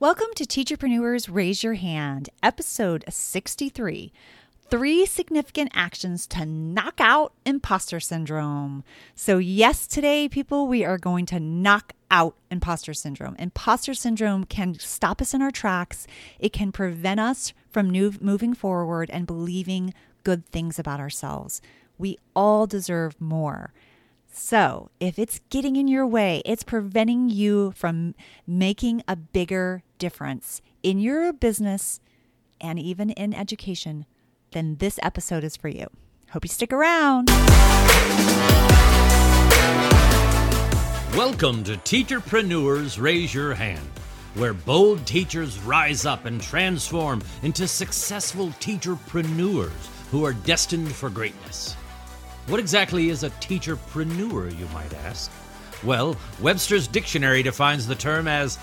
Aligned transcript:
Welcome 0.00 0.26
to 0.34 0.44
Teacherpreneurs 0.44 1.28
Raise 1.32 1.62
Your 1.62 1.74
Hand, 1.74 2.28
episode 2.42 3.04
63 3.08 4.12
Three 4.68 5.06
Significant 5.06 5.70
Actions 5.72 6.26
to 6.26 6.44
Knock 6.44 6.94
Out 6.98 7.32
Imposter 7.46 8.00
Syndrome. 8.00 8.82
So, 9.14 9.38
yes, 9.38 9.86
today, 9.86 10.28
people, 10.28 10.66
we 10.66 10.84
are 10.84 10.98
going 10.98 11.26
to 11.26 11.38
knock 11.38 11.92
out 12.10 12.34
imposter 12.50 12.92
syndrome. 12.92 13.36
Imposter 13.38 13.94
syndrome 13.94 14.42
can 14.42 14.76
stop 14.80 15.22
us 15.22 15.32
in 15.32 15.40
our 15.40 15.52
tracks, 15.52 16.08
it 16.40 16.52
can 16.52 16.72
prevent 16.72 17.20
us 17.20 17.52
from 17.70 17.92
moving 18.20 18.52
forward 18.52 19.10
and 19.10 19.28
believing 19.28 19.94
good 20.24 20.44
things 20.44 20.76
about 20.76 20.98
ourselves. 20.98 21.62
We 21.98 22.18
all 22.34 22.66
deserve 22.66 23.20
more. 23.20 23.72
So, 24.36 24.90
if 24.98 25.16
it's 25.16 25.38
getting 25.48 25.76
in 25.76 25.86
your 25.86 26.04
way, 26.04 26.42
it's 26.44 26.64
preventing 26.64 27.30
you 27.30 27.70
from 27.76 28.16
making 28.48 29.04
a 29.06 29.14
bigger 29.14 29.83
difference 30.04 30.60
in 30.82 30.98
your 30.98 31.32
business 31.32 31.98
and 32.60 32.78
even 32.78 33.08
in 33.08 33.32
education, 33.32 34.04
then 34.52 34.76
this 34.76 34.98
episode 35.02 35.42
is 35.42 35.56
for 35.56 35.68
you. 35.68 35.86
Hope 36.28 36.44
you 36.44 36.50
stick 36.50 36.74
around. 36.74 37.30
Welcome 41.16 41.64
to 41.64 41.78
Teacherpreneurs 41.78 43.00
Raise 43.00 43.32
Your 43.32 43.54
Hand, 43.54 43.88
where 44.34 44.52
bold 44.52 45.06
teachers 45.06 45.58
rise 45.60 46.04
up 46.04 46.26
and 46.26 46.38
transform 46.38 47.22
into 47.42 47.66
successful 47.66 48.48
teacherpreneurs 48.60 49.70
who 50.10 50.22
are 50.26 50.34
destined 50.34 50.92
for 50.92 51.08
greatness. 51.08 51.72
What 52.48 52.60
exactly 52.60 53.08
is 53.08 53.22
a 53.22 53.30
teacherpreneur, 53.30 54.58
you 54.58 54.66
might 54.74 54.92
ask? 55.06 55.32
Well, 55.82 56.14
Webster's 56.42 56.88
dictionary 56.88 57.42
defines 57.42 57.86
the 57.86 57.94
term 57.94 58.28
as. 58.28 58.58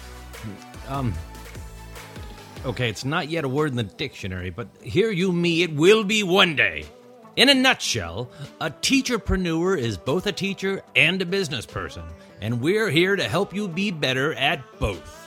Um. 0.87 1.15
Okay, 2.63 2.89
it's 2.89 3.05
not 3.05 3.29
yet 3.29 3.43
a 3.43 3.49
word 3.49 3.71
in 3.71 3.75
the 3.75 3.83
dictionary, 3.83 4.51
but 4.51 4.67
hear 4.83 5.09
you 5.09 5.31
me, 5.31 5.63
it 5.63 5.73
will 5.73 6.03
be 6.03 6.21
one 6.21 6.55
day. 6.55 6.85
In 7.35 7.49
a 7.49 7.55
nutshell, 7.55 8.29
a 8.59 8.69
teacherpreneur 8.69 9.79
is 9.79 9.97
both 9.97 10.27
a 10.27 10.31
teacher 10.31 10.83
and 10.95 11.19
a 11.21 11.25
business 11.25 11.65
person, 11.65 12.03
and 12.39 12.61
we're 12.61 12.91
here 12.91 13.15
to 13.15 13.27
help 13.27 13.55
you 13.55 13.67
be 13.67 13.89
better 13.89 14.35
at 14.35 14.61
both. 14.77 15.17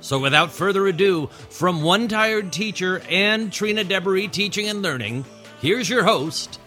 So, 0.00 0.18
without 0.18 0.52
further 0.52 0.86
ado, 0.86 1.26
from 1.50 1.82
one 1.82 2.08
tired 2.08 2.50
teacher 2.50 3.02
and 3.10 3.52
Trina 3.52 3.84
Deboree 3.84 4.28
Teaching 4.28 4.68
and 4.68 4.80
Learning, 4.80 5.24
here's 5.60 5.88
your 5.90 6.04
host, 6.04 6.60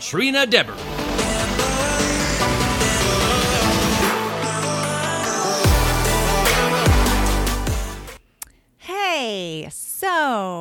Trina 0.00 0.46
Deboree. 0.46 1.13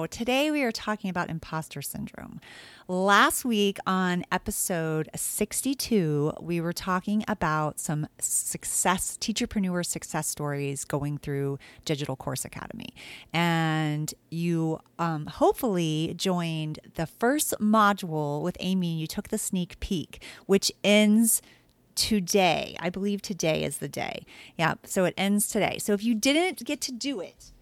Today 0.08 0.52
we 0.52 0.64
are 0.64 0.72
talking 0.72 1.10
about 1.10 1.30
imposter 1.30 1.82
syndrome. 1.82 2.40
Last 2.88 3.46
week 3.46 3.78
on 3.86 4.24
episode 4.32 5.10
62, 5.16 6.34
we 6.42 6.60
were 6.60 6.74
talking 6.74 7.24
about 7.28 7.80
some 7.80 8.08
success, 8.20 9.18
teacherpreneur 9.20 9.86
success 9.86 10.28
stories 10.28 10.84
going 10.84 11.18
through 11.18 11.60
Digital 11.86 12.16
Course 12.16 12.44
Academy. 12.44 12.94
And 13.32 14.14
you 14.30 14.80
um, 15.00 15.28
hopefully 15.28 16.14
joined 16.18 16.80
the 16.96 17.06
first 17.06 17.54
module 17.60 18.42
with 18.42 18.58
Amy. 18.60 18.92
And 18.92 19.00
you 19.00 19.08
took 19.08 19.30
the 19.30 19.38
sneak 19.38 19.80
peek, 19.80 20.22
which 20.46 20.72
ends 20.84 21.42
today. 21.96 22.76
I 22.80 22.90
believe 22.90 23.22
today 23.22 23.64
is 23.64 23.78
the 23.78 23.88
day. 23.88 24.26
Yeah, 24.58 24.76
so 24.84 25.06
it 25.06 25.14
ends 25.18 25.48
today. 25.48 25.78
So 25.80 25.94
if 25.94 26.04
you 26.04 26.16
didn't 26.16 26.66
get 26.66 26.82
to 26.82 26.92
do 26.92 27.20
it, 27.20 27.53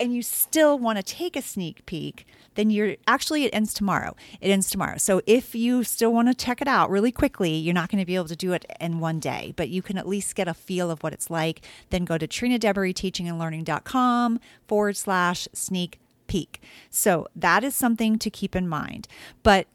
and 0.00 0.14
you 0.14 0.22
still 0.22 0.78
want 0.78 0.98
to 0.98 1.02
take 1.02 1.36
a 1.36 1.42
sneak 1.42 1.84
peek, 1.86 2.26
then 2.54 2.70
you're 2.70 2.96
actually 3.06 3.44
it 3.44 3.54
ends 3.54 3.72
tomorrow. 3.72 4.16
It 4.40 4.50
ends 4.50 4.70
tomorrow. 4.70 4.98
So 4.98 5.20
if 5.26 5.54
you 5.54 5.84
still 5.84 6.12
want 6.12 6.28
to 6.28 6.34
check 6.34 6.60
it 6.60 6.68
out 6.68 6.90
really 6.90 7.12
quickly, 7.12 7.52
you're 7.52 7.74
not 7.74 7.90
going 7.90 8.00
to 8.00 8.06
be 8.06 8.16
able 8.16 8.28
to 8.28 8.36
do 8.36 8.52
it 8.52 8.64
in 8.80 9.00
one 9.00 9.20
day, 9.20 9.52
but 9.56 9.68
you 9.68 9.82
can 9.82 9.98
at 9.98 10.08
least 10.08 10.34
get 10.34 10.48
a 10.48 10.54
feel 10.54 10.90
of 10.90 11.02
what 11.02 11.12
it's 11.12 11.30
like. 11.30 11.60
Then 11.90 12.04
go 12.04 12.18
to 12.18 12.26
trinadeboreeteachingandlearning.com 12.26 14.40
forward 14.66 14.96
slash 14.96 15.48
sneak 15.52 16.00
peek. 16.26 16.62
So 16.90 17.26
that 17.34 17.64
is 17.64 17.74
something 17.74 18.18
to 18.18 18.30
keep 18.30 18.54
in 18.54 18.68
mind. 18.68 19.08
But 19.42 19.66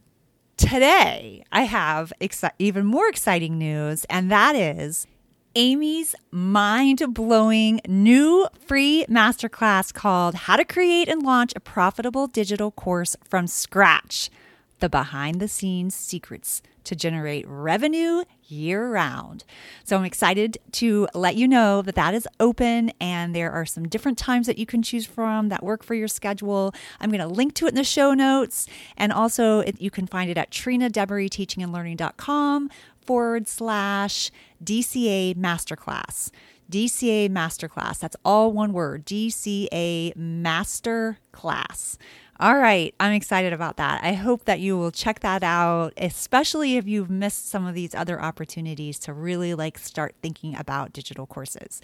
today 0.57 1.43
I 1.51 1.63
have 1.63 2.13
even 2.59 2.85
more 2.85 3.07
exciting 3.07 3.57
news, 3.57 4.05
and 4.09 4.29
that 4.31 4.55
is 4.55 5.07
Amy's 5.55 6.15
mind 6.31 7.13
blowing 7.13 7.79
new 7.87 8.47
free 8.65 9.05
masterclass 9.07 9.93
called 9.93 10.33
How 10.33 10.55
to 10.55 10.65
Create 10.65 11.07
and 11.07 11.21
Launch 11.21 11.53
a 11.55 11.59
Profitable 11.59 12.25
Digital 12.25 12.71
Course 12.71 13.15
from 13.23 13.45
Scratch 13.45 14.31
The 14.79 14.89
Behind 14.89 15.39
the 15.39 15.47
Scenes 15.47 15.93
Secrets 15.93 16.63
to 16.85 16.95
Generate 16.95 17.47
Revenue 17.47 18.23
Year 18.47 18.89
Round. 18.89 19.43
So 19.83 19.95
I'm 19.95 20.05
excited 20.05 20.57
to 20.73 21.07
let 21.13 21.35
you 21.35 21.47
know 21.47 21.83
that 21.83 21.95
that 21.95 22.15
is 22.15 22.27
open 22.39 22.91
and 22.99 23.35
there 23.35 23.51
are 23.51 23.65
some 23.65 23.87
different 23.87 24.17
times 24.17 24.47
that 24.47 24.57
you 24.57 24.65
can 24.65 24.81
choose 24.81 25.05
from 25.05 25.49
that 25.49 25.63
work 25.63 25.83
for 25.83 25.93
your 25.93 26.07
schedule. 26.07 26.73
I'm 26.99 27.09
going 27.09 27.21
to 27.21 27.27
link 27.27 27.53
to 27.55 27.67
it 27.67 27.69
in 27.69 27.75
the 27.75 27.83
show 27.83 28.15
notes 28.15 28.67
and 28.97 29.13
also 29.13 29.59
it, 29.59 29.79
you 29.79 29.91
can 29.91 30.07
find 30.07 30.31
it 30.31 30.37
at 30.37 30.49
trinadeboreeteachingandlearning.com 30.51 32.69
forward 33.05 33.47
slash 33.47 34.31
DCA 34.63 35.35
Masterclass. 35.35 36.31
DCA 36.71 37.29
Masterclass. 37.29 37.99
That's 37.99 38.15
all 38.25 38.51
one 38.51 38.73
word. 38.73 39.05
DCA 39.05 40.15
Masterclass. 40.15 41.97
All 42.39 42.57
right, 42.57 42.95
I'm 42.99 43.13
excited 43.13 43.53
about 43.53 43.77
that. 43.77 44.03
I 44.03 44.13
hope 44.13 44.45
that 44.45 44.59
you 44.59 44.77
will 44.77 44.91
check 44.91 45.19
that 45.19 45.43
out, 45.43 45.93
especially 45.97 46.77
if 46.77 46.87
you've 46.87 47.09
missed 47.09 47.47
some 47.47 47.67
of 47.67 47.75
these 47.75 47.93
other 47.93 48.19
opportunities 48.19 48.97
to 48.99 49.13
really 49.13 49.53
like 49.53 49.77
start 49.77 50.15
thinking 50.21 50.55
about 50.55 50.93
digital 50.93 51.27
courses. 51.27 51.79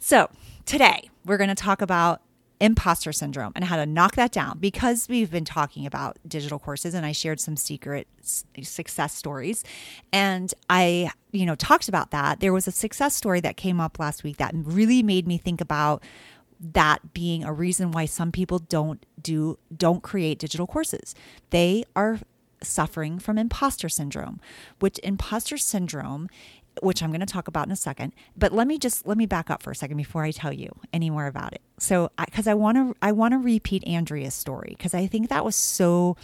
So, 0.00 0.30
today 0.66 1.08
we're 1.24 1.36
going 1.36 1.48
to 1.48 1.54
talk 1.54 1.80
about 1.80 2.20
imposter 2.60 3.12
syndrome 3.12 3.52
and 3.54 3.64
how 3.64 3.76
to 3.76 3.86
knock 3.86 4.16
that 4.16 4.32
down 4.32 4.58
because 4.58 5.08
we've 5.08 5.30
been 5.30 5.44
talking 5.44 5.86
about 5.86 6.18
digital 6.26 6.58
courses 6.58 6.94
and 6.94 7.06
I 7.06 7.12
shared 7.12 7.40
some 7.40 7.56
secret 7.56 8.08
success 8.62 9.14
stories. 9.14 9.64
And 10.12 10.52
I 10.68 11.10
you 11.30 11.46
know 11.46 11.54
talked 11.54 11.88
about 11.88 12.10
that. 12.10 12.40
There 12.40 12.52
was 12.52 12.66
a 12.66 12.72
success 12.72 13.14
story 13.14 13.40
that 13.40 13.56
came 13.56 13.80
up 13.80 13.98
last 13.98 14.24
week 14.24 14.38
that 14.38 14.52
really 14.54 15.02
made 15.02 15.26
me 15.26 15.38
think 15.38 15.60
about 15.60 16.02
that 16.60 17.14
being 17.14 17.44
a 17.44 17.52
reason 17.52 17.92
why 17.92 18.04
some 18.06 18.32
people 18.32 18.58
don't 18.58 19.04
do 19.20 19.58
don't 19.74 20.02
create 20.02 20.38
digital 20.38 20.66
courses. 20.66 21.14
They 21.50 21.84
are 21.94 22.18
suffering 22.60 23.20
from 23.20 23.38
imposter 23.38 23.88
syndrome 23.88 24.40
which 24.80 24.98
imposter 25.04 25.56
syndrome 25.56 26.28
which 26.82 27.02
I'm 27.02 27.10
going 27.10 27.20
to 27.20 27.26
talk 27.26 27.48
about 27.48 27.66
in 27.66 27.72
a 27.72 27.76
second. 27.76 28.14
But 28.36 28.52
let 28.52 28.66
me 28.66 28.78
just 28.78 29.06
let 29.06 29.18
me 29.18 29.26
back 29.26 29.50
up 29.50 29.62
for 29.62 29.70
a 29.70 29.74
second 29.74 29.96
before 29.96 30.24
I 30.24 30.30
tell 30.30 30.52
you 30.52 30.70
any 30.92 31.10
more 31.10 31.26
about 31.26 31.52
it. 31.52 31.62
So, 31.78 32.10
because 32.18 32.46
I 32.46 32.54
want 32.54 32.76
to 32.76 32.94
I 33.02 33.12
want 33.12 33.32
to 33.32 33.38
repeat 33.38 33.86
Andrea's 33.86 34.34
story 34.34 34.74
because 34.76 34.94
I 34.94 35.06
think 35.06 35.28
that 35.28 35.44
was 35.44 35.56
so 35.56 36.16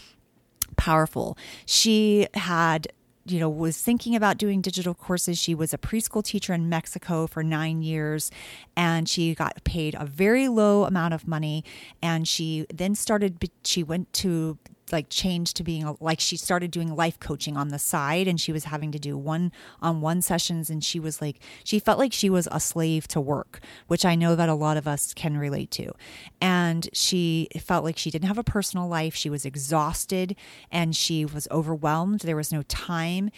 powerful. 0.76 1.37
She 1.66 2.26
had 2.34 2.88
you 3.26 3.41
know 3.41 3.48
was 3.48 3.81
thinking 3.81 4.14
about 4.14 4.37
doing 4.37 4.60
digital 4.60 4.94
courses 4.94 5.38
she 5.38 5.54
was 5.54 5.72
a 5.72 5.78
preschool 5.78 6.22
teacher 6.22 6.53
in 6.53 6.69
mexico 6.69 7.26
for 7.26 7.43
nine 7.43 7.82
years 7.82 8.31
and 8.76 9.09
she 9.09 9.34
got 9.34 9.62
paid 9.64 9.97
a 9.98 10.04
very 10.04 10.47
low 10.47 10.84
amount 10.84 11.14
of 11.14 11.26
money 11.26 11.64
and 12.03 12.28
she 12.28 12.66
then 12.72 12.94
started 12.94 13.50
she 13.64 13.82
went 13.82 14.12
to 14.12 14.59
like 14.93 15.09
changed 15.09 15.56
to 15.56 15.65
being 15.65 15.97
like 16.00 16.21
she 16.21 16.37
started 16.37 16.71
doing 16.71 16.95
life 16.95 17.19
coaching 17.19 17.56
on 17.56 17.69
the 17.69 17.78
side 17.78 18.28
and 18.28 18.41
she 18.41 18.53
was 18.53 18.65
having 18.65 18.93
to 18.93 18.99
do 18.99 19.17
one 19.17 19.50
on 19.81 20.00
one 20.00 20.21
sessions 20.21 20.71
and 20.71 20.84
she 20.84 21.00
was 21.00 21.21
like 21.21 21.41
she 21.65 21.78
felt 21.78 21.99
like 21.99 22.12
she 22.12 22.28
was 22.28 22.49
a 22.53 22.61
slave 22.61 23.09
to 23.09 23.21
work 23.21 23.61
which 23.87 24.05
i 24.05 24.15
know 24.15 24.37
that 24.37 24.49
a 24.49 24.55
lot 24.55 24.77
of 24.77 24.87
us 24.87 25.15
can 25.15 25.37
relate 25.37 25.71
to. 25.73 25.93
And 26.41 26.88
she 26.93 27.49
felt 27.61 27.85
like 27.85 27.99
she 27.99 28.11
didn't 28.11 28.29
have 28.29 28.38
a 28.38 28.44
personal 28.44 28.88
life. 28.88 29.14
She 29.14 29.31
was 29.31 29.44
exhausted 29.44 30.37
and 30.70 30.94
she 30.94 31.25
was 31.25 31.49
overwhelmed. 31.50 32.20
There 32.20 32.37
was 32.37 32.53
no 32.53 32.62
time 32.62 33.31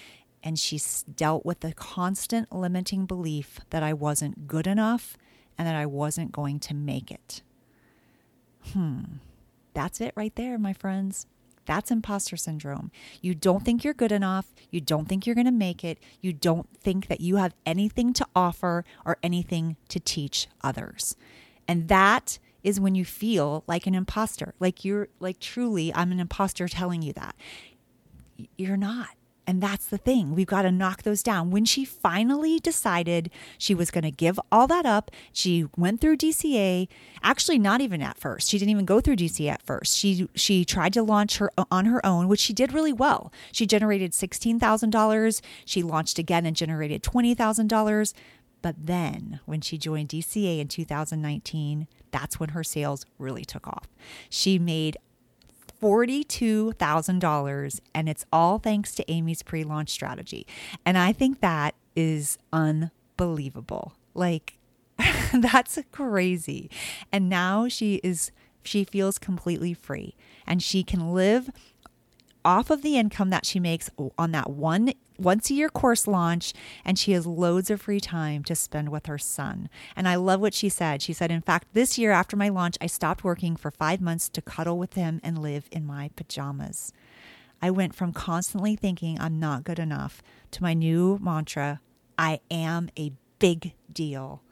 and 0.42 0.58
she 0.58 0.80
dealt 1.14 1.44
with 1.44 1.60
the 1.60 1.72
constant 1.72 2.52
limiting 2.52 3.06
belief 3.06 3.60
that 3.70 3.82
i 3.82 3.92
wasn't 3.92 4.46
good 4.46 4.66
enough 4.66 5.16
and 5.58 5.66
that 5.66 5.74
i 5.74 5.86
wasn't 5.86 6.32
going 6.32 6.60
to 6.60 6.74
make 6.74 7.10
it. 7.10 7.42
Hmm. 8.72 9.02
That's 9.74 10.00
it 10.00 10.12
right 10.16 10.34
there 10.36 10.58
my 10.58 10.72
friends 10.72 11.26
that's 11.66 11.90
imposter 11.90 12.36
syndrome. 12.36 12.90
You 13.20 13.34
don't 13.34 13.64
think 13.64 13.84
you're 13.84 13.94
good 13.94 14.12
enough. 14.12 14.54
You 14.70 14.80
don't 14.80 15.06
think 15.06 15.26
you're 15.26 15.34
going 15.34 15.46
to 15.46 15.52
make 15.52 15.84
it. 15.84 15.98
You 16.20 16.32
don't 16.32 16.68
think 16.80 17.08
that 17.08 17.20
you 17.20 17.36
have 17.36 17.54
anything 17.64 18.12
to 18.14 18.26
offer 18.34 18.84
or 19.04 19.18
anything 19.22 19.76
to 19.88 20.00
teach 20.00 20.48
others. 20.62 21.16
And 21.68 21.88
that 21.88 22.38
is 22.62 22.80
when 22.80 22.94
you 22.94 23.04
feel 23.04 23.64
like 23.66 23.86
an 23.86 23.94
imposter, 23.94 24.54
like 24.58 24.84
you're 24.84 25.08
like 25.20 25.38
truly, 25.38 25.94
I'm 25.94 26.12
an 26.12 26.20
imposter 26.20 26.68
telling 26.68 27.02
you 27.02 27.12
that. 27.12 27.36
You're 28.56 28.76
not. 28.76 29.10
And 29.46 29.62
that's 29.62 29.86
the 29.86 29.98
thing. 29.98 30.34
We've 30.34 30.46
got 30.46 30.62
to 30.62 30.72
knock 30.72 31.02
those 31.02 31.22
down. 31.22 31.50
When 31.50 31.64
she 31.64 31.84
finally 31.84 32.58
decided 32.58 33.30
she 33.58 33.74
was 33.74 33.92
going 33.92 34.02
to 34.02 34.10
give 34.10 34.40
all 34.50 34.66
that 34.66 34.84
up, 34.84 35.10
she 35.32 35.66
went 35.76 36.00
through 36.00 36.16
DCA. 36.16 36.88
Actually, 37.22 37.58
not 37.58 37.80
even 37.80 38.02
at 38.02 38.18
first. 38.18 38.48
She 38.48 38.58
didn't 38.58 38.72
even 38.72 38.84
go 38.84 39.00
through 39.00 39.16
DCA 39.16 39.52
at 39.52 39.62
first. 39.62 39.96
She 39.96 40.28
she 40.34 40.64
tried 40.64 40.92
to 40.94 41.02
launch 41.02 41.38
her 41.38 41.50
on 41.70 41.84
her 41.86 42.04
own, 42.04 42.26
which 42.26 42.40
she 42.40 42.52
did 42.52 42.72
really 42.72 42.92
well. 42.92 43.32
She 43.52 43.66
generated 43.66 44.12
$16,000. 44.12 45.40
She 45.64 45.82
launched 45.82 46.18
again 46.18 46.44
and 46.44 46.56
generated 46.56 47.04
$20,000. 47.04 48.12
But 48.62 48.74
then 48.86 49.38
when 49.44 49.60
she 49.60 49.78
joined 49.78 50.08
DCA 50.08 50.58
in 50.58 50.66
2019, 50.66 51.86
that's 52.10 52.40
when 52.40 52.48
her 52.48 52.64
sales 52.64 53.06
really 53.18 53.44
took 53.44 53.66
off. 53.68 53.86
She 54.28 54.58
made 54.58 54.96
$42,000 55.86 57.80
and 57.94 58.08
it's 58.08 58.26
all 58.32 58.58
thanks 58.58 58.92
to 58.96 59.08
Amy's 59.10 59.44
pre-launch 59.44 59.88
strategy. 59.88 60.44
And 60.84 60.98
I 60.98 61.12
think 61.12 61.40
that 61.40 61.76
is 61.94 62.38
unbelievable. 62.52 63.92
Like 64.12 64.58
that's 65.32 65.78
crazy. 65.92 66.70
And 67.12 67.28
now 67.28 67.68
she 67.68 68.00
is 68.02 68.32
she 68.64 68.82
feels 68.82 69.18
completely 69.20 69.74
free 69.74 70.16
and 70.44 70.60
she 70.60 70.82
can 70.82 71.14
live 71.14 71.50
off 72.44 72.68
of 72.68 72.82
the 72.82 72.98
income 72.98 73.30
that 73.30 73.46
she 73.46 73.60
makes 73.60 73.88
on 74.18 74.32
that 74.32 74.50
one 74.50 74.92
once 75.18 75.50
a 75.50 75.54
year 75.54 75.68
course 75.68 76.06
launch 76.06 76.52
and 76.84 76.98
she 76.98 77.12
has 77.12 77.26
loads 77.26 77.70
of 77.70 77.80
free 77.80 78.00
time 78.00 78.44
to 78.44 78.54
spend 78.54 78.90
with 78.90 79.06
her 79.06 79.18
son. 79.18 79.68
And 79.94 80.08
I 80.08 80.16
love 80.16 80.40
what 80.40 80.54
she 80.54 80.68
said. 80.68 81.02
She 81.02 81.12
said, 81.12 81.30
In 81.30 81.40
fact, 81.42 81.68
this 81.72 81.98
year 81.98 82.12
after 82.12 82.36
my 82.36 82.48
launch, 82.48 82.76
I 82.80 82.86
stopped 82.86 83.24
working 83.24 83.56
for 83.56 83.70
five 83.70 84.00
months 84.00 84.28
to 84.30 84.42
cuddle 84.42 84.78
with 84.78 84.94
him 84.94 85.20
and 85.22 85.42
live 85.42 85.68
in 85.70 85.86
my 85.86 86.10
pajamas. 86.16 86.92
I 87.60 87.70
went 87.70 87.94
from 87.94 88.12
constantly 88.12 88.76
thinking 88.76 89.18
I'm 89.18 89.40
not 89.40 89.64
good 89.64 89.78
enough 89.78 90.22
to 90.52 90.62
my 90.62 90.74
new 90.74 91.18
mantra 91.22 91.80
I 92.18 92.40
am 92.50 92.88
a 92.98 93.12
big 93.38 93.72
deal. 93.92 94.42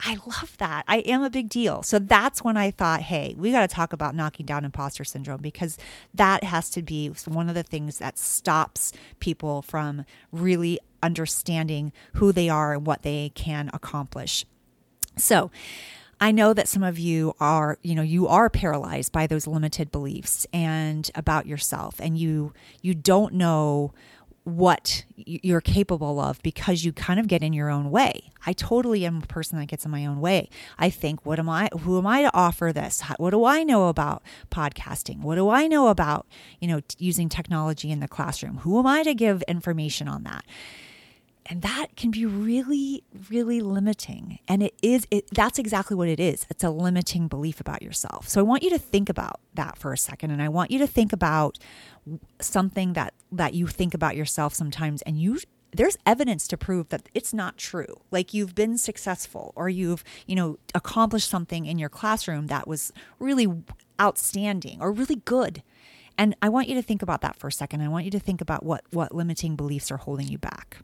I 0.00 0.18
love 0.26 0.56
that. 0.58 0.84
I 0.88 0.98
am 0.98 1.22
a 1.22 1.30
big 1.30 1.48
deal. 1.48 1.82
So 1.82 1.98
that's 1.98 2.42
when 2.42 2.56
I 2.56 2.70
thought, 2.70 3.02
hey, 3.02 3.34
we 3.38 3.52
got 3.52 3.68
to 3.68 3.74
talk 3.74 3.92
about 3.92 4.14
knocking 4.14 4.44
down 4.44 4.64
imposter 4.64 5.04
syndrome 5.04 5.40
because 5.40 5.78
that 6.12 6.44
has 6.44 6.68
to 6.70 6.82
be 6.82 7.08
one 7.26 7.48
of 7.48 7.54
the 7.54 7.62
things 7.62 7.98
that 7.98 8.18
stops 8.18 8.92
people 9.20 9.62
from 9.62 10.04
really 10.32 10.78
understanding 11.02 11.92
who 12.14 12.32
they 12.32 12.48
are 12.48 12.74
and 12.74 12.86
what 12.86 13.02
they 13.02 13.30
can 13.34 13.70
accomplish. 13.72 14.44
So, 15.16 15.50
I 16.20 16.30
know 16.30 16.54
that 16.54 16.68
some 16.68 16.82
of 16.82 16.98
you 16.98 17.34
are, 17.40 17.78
you 17.82 17.94
know, 17.94 18.02
you 18.02 18.28
are 18.28 18.48
paralyzed 18.48 19.12
by 19.12 19.26
those 19.26 19.46
limited 19.46 19.90
beliefs 19.90 20.46
and 20.52 21.10
about 21.14 21.46
yourself 21.46 21.96
and 22.00 22.16
you 22.16 22.52
you 22.82 22.94
don't 22.94 23.34
know 23.34 23.92
what 24.44 25.04
you're 25.16 25.62
capable 25.62 26.20
of 26.20 26.40
because 26.42 26.84
you 26.84 26.92
kind 26.92 27.18
of 27.18 27.26
get 27.26 27.42
in 27.42 27.54
your 27.54 27.70
own 27.70 27.90
way. 27.90 28.30
I 28.46 28.52
totally 28.52 29.06
am 29.06 29.22
a 29.22 29.26
person 29.26 29.58
that 29.58 29.66
gets 29.66 29.86
in 29.86 29.90
my 29.90 30.04
own 30.04 30.20
way. 30.20 30.50
I 30.78 30.90
think, 30.90 31.24
what 31.24 31.38
am 31.38 31.48
I, 31.48 31.70
who 31.80 31.96
am 31.96 32.06
I 32.06 32.22
to 32.22 32.30
offer 32.34 32.70
this? 32.72 33.02
What 33.16 33.30
do 33.30 33.44
I 33.46 33.62
know 33.62 33.88
about 33.88 34.22
podcasting? 34.50 35.20
What 35.20 35.36
do 35.36 35.48
I 35.48 35.66
know 35.66 35.88
about, 35.88 36.26
you 36.60 36.68
know, 36.68 36.80
using 36.98 37.30
technology 37.30 37.90
in 37.90 38.00
the 38.00 38.08
classroom? 38.08 38.58
Who 38.58 38.78
am 38.78 38.86
I 38.86 39.02
to 39.02 39.14
give 39.14 39.40
information 39.48 40.08
on 40.08 40.24
that? 40.24 40.44
And 41.46 41.62
that 41.62 41.96
can 41.96 42.10
be 42.10 42.24
really 42.24 43.04
really 43.28 43.60
limiting. 43.60 44.38
And 44.48 44.62
it 44.62 44.74
is 44.82 45.06
it, 45.10 45.28
that's 45.32 45.58
exactly 45.58 45.96
what 45.96 46.08
it 46.08 46.20
is. 46.20 46.46
It's 46.48 46.64
a 46.64 46.70
limiting 46.70 47.28
belief 47.28 47.60
about 47.60 47.82
yourself. 47.82 48.28
So 48.28 48.40
i 48.40 48.42
want 48.42 48.62
you 48.62 48.70
to 48.70 48.78
think 48.78 49.08
about 49.08 49.40
that 49.54 49.78
for 49.78 49.92
a 49.92 49.98
second. 49.98 50.30
And 50.30 50.42
i 50.42 50.48
want 50.48 50.70
you 50.70 50.78
to 50.78 50.86
think 50.86 51.12
about 51.12 51.58
something 52.40 52.94
that 52.94 53.14
that 53.32 53.54
you 53.54 53.66
think 53.66 53.94
about 53.94 54.16
yourself 54.16 54.54
sometimes. 54.54 55.02
And 55.02 55.18
you 55.18 55.38
there's 55.72 55.96
evidence 56.06 56.46
to 56.48 56.56
prove 56.56 56.88
that 56.90 57.08
it's 57.14 57.34
not 57.34 57.56
true. 57.56 58.00
Like 58.12 58.32
you've 58.32 58.54
been 58.54 58.78
successful 58.78 59.52
or 59.56 59.68
you've 59.68 60.04
you 60.26 60.36
know 60.36 60.58
accomplished 60.74 61.28
something 61.28 61.66
in 61.66 61.78
your 61.78 61.88
classroom 61.88 62.46
that 62.46 62.66
was 62.66 62.92
really 63.18 63.48
outstanding 64.00 64.80
or 64.80 64.92
really 64.92 65.16
good. 65.16 65.62
And 66.16 66.36
i 66.40 66.48
want 66.48 66.68
you 66.68 66.74
to 66.76 66.82
think 66.82 67.02
about 67.02 67.20
that 67.22 67.36
for 67.36 67.48
a 67.48 67.52
second. 67.52 67.82
I 67.82 67.88
want 67.88 68.04
you 68.06 68.10
to 68.12 68.20
think 68.20 68.40
about 68.40 68.64
what 68.64 68.84
what 68.90 69.14
limiting 69.14 69.56
beliefs 69.56 69.90
are 69.90 69.98
holding 69.98 70.28
you 70.28 70.38
back 70.38 70.78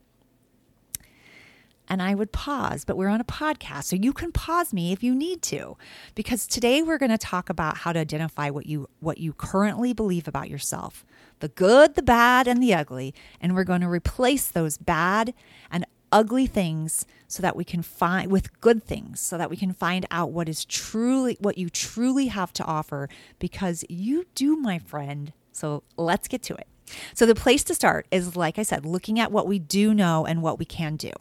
and 1.90 2.00
I 2.00 2.14
would 2.14 2.30
pause, 2.30 2.84
but 2.84 2.96
we're 2.96 3.08
on 3.08 3.20
a 3.20 3.24
podcast, 3.24 3.84
so 3.84 3.96
you 3.96 4.12
can 4.12 4.30
pause 4.30 4.72
me 4.72 4.92
if 4.92 5.02
you 5.02 5.12
need 5.12 5.42
to. 5.42 5.76
Because 6.14 6.46
today 6.46 6.82
we're 6.82 6.98
going 6.98 7.10
to 7.10 7.18
talk 7.18 7.50
about 7.50 7.78
how 7.78 7.92
to 7.92 7.98
identify 7.98 8.48
what 8.48 8.66
you 8.66 8.88
what 9.00 9.18
you 9.18 9.32
currently 9.32 9.92
believe 9.92 10.28
about 10.28 10.48
yourself. 10.48 11.04
The 11.40 11.48
good, 11.48 11.96
the 11.96 12.02
bad, 12.02 12.46
and 12.46 12.62
the 12.62 12.72
ugly, 12.72 13.12
and 13.40 13.54
we're 13.54 13.64
going 13.64 13.80
to 13.80 13.88
replace 13.88 14.48
those 14.48 14.78
bad 14.78 15.34
and 15.70 15.84
ugly 16.12 16.46
things 16.46 17.06
so 17.26 17.42
that 17.42 17.56
we 17.56 17.64
can 17.64 17.82
find 17.82 18.30
with 18.30 18.60
good 18.60 18.82
things 18.82 19.20
so 19.20 19.38
that 19.38 19.48
we 19.48 19.56
can 19.56 19.72
find 19.72 20.04
out 20.10 20.32
what 20.32 20.48
is 20.48 20.64
truly 20.64 21.36
what 21.38 21.56
you 21.56 21.70
truly 21.70 22.26
have 22.26 22.52
to 22.52 22.64
offer 22.64 23.08
because 23.38 23.84
you 23.88 24.26
do 24.34 24.56
my 24.56 24.76
friend 24.76 25.32
so 25.52 25.84
let's 25.96 26.26
get 26.26 26.42
to 26.42 26.52
it 26.54 26.66
so, 27.14 27.26
the 27.26 27.34
place 27.34 27.64
to 27.64 27.74
start 27.74 28.06
is, 28.10 28.36
like 28.36 28.58
I 28.58 28.62
said, 28.62 28.84
looking 28.84 29.18
at 29.18 29.32
what 29.32 29.46
we 29.46 29.58
do 29.58 29.94
know 29.94 30.26
and 30.26 30.42
what 30.42 30.58
we 30.58 30.64
can 30.64 30.96
do. 30.96 31.12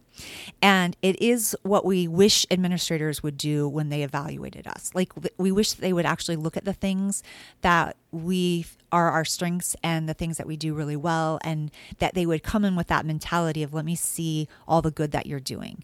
And 0.62 0.98
it 1.02 1.22
is 1.22 1.56
what 1.64 1.86
we 1.86 2.08
wish 2.08 2.46
administrators 2.52 3.24
would 3.24 3.38
do 3.38 3.68
when 3.68 3.90
they 3.90 4.04
evaluated 4.04 4.68
us. 4.68 4.92
Like, 4.94 5.12
we 5.38 5.52
wish 5.52 5.74
they 5.74 5.94
would 5.94 6.06
actually 6.06 6.36
look 6.36 6.58
at 6.58 6.66
the 6.66 6.74
things 6.74 7.24
that 7.62 7.96
we 8.12 8.66
are 8.92 9.12
our 9.12 9.26
strengths 9.26 9.76
and 9.84 10.10
the 10.10 10.14
things 10.14 10.38
that 10.38 10.48
we 10.48 10.58
do 10.58 10.74
really 10.74 10.96
well, 10.96 11.40
and 11.44 11.72
that 12.00 12.14
they 12.16 12.26
would 12.26 12.44
come 12.44 12.66
in 12.66 12.76
with 12.76 12.88
that 12.88 13.06
mentality 13.06 13.64
of, 13.64 13.74
let 13.74 13.86
me 13.86 13.96
see 13.96 14.48
all 14.68 14.82
the 14.82 14.92
good 14.92 15.12
that 15.12 15.26
you're 15.26 15.40
doing. 15.40 15.84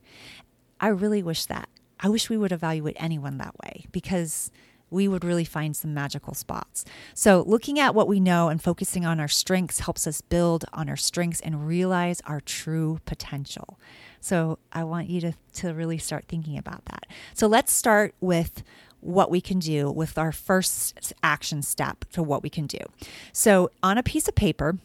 I 0.79 0.87
really 0.87 1.23
wish 1.23 1.45
that. 1.45 1.69
I 1.99 2.09
wish 2.09 2.29
we 2.29 2.37
would 2.37 2.51
evaluate 2.51 2.97
anyone 2.99 3.37
that 3.37 3.55
way 3.63 3.85
because 3.91 4.51
we 4.95 5.07
would 5.09 5.25
really 5.25 5.43
find 5.43 5.75
some 5.75 5.93
magical 5.93 6.33
spots. 6.33 6.85
So, 7.13 7.43
looking 7.45 7.77
at 7.79 7.93
what 7.93 8.07
we 8.07 8.19
know 8.19 8.47
and 8.47 8.63
focusing 8.63 9.05
on 9.05 9.19
our 9.19 9.27
strengths 9.27 9.81
helps 9.81 10.07
us 10.07 10.21
build 10.21 10.63
on 10.73 10.89
our 10.89 10.95
strengths 10.95 11.41
and 11.41 11.67
realize 11.67 12.21
our 12.25 12.39
true 12.39 12.99
potential. 13.05 13.77
So, 14.21 14.57
I 14.71 14.85
want 14.85 15.09
you 15.09 15.19
to, 15.21 15.33
to 15.55 15.73
really 15.73 15.97
start 15.97 16.25
thinking 16.27 16.57
about 16.57 16.85
that. 16.85 17.05
So, 17.33 17.45
let's 17.45 17.73
start 17.73 18.15
with 18.21 18.63
what 19.01 19.29
we 19.29 19.41
can 19.41 19.59
do 19.59 19.91
with 19.91 20.17
our 20.17 20.31
first 20.31 21.13
action 21.21 21.61
step 21.61 22.05
to 22.13 22.23
what 22.23 22.41
we 22.41 22.49
can 22.49 22.65
do. 22.65 22.79
So, 23.33 23.69
on 23.83 23.97
a 23.97 24.03
piece 24.03 24.29
of 24.29 24.33
paper, 24.33 24.77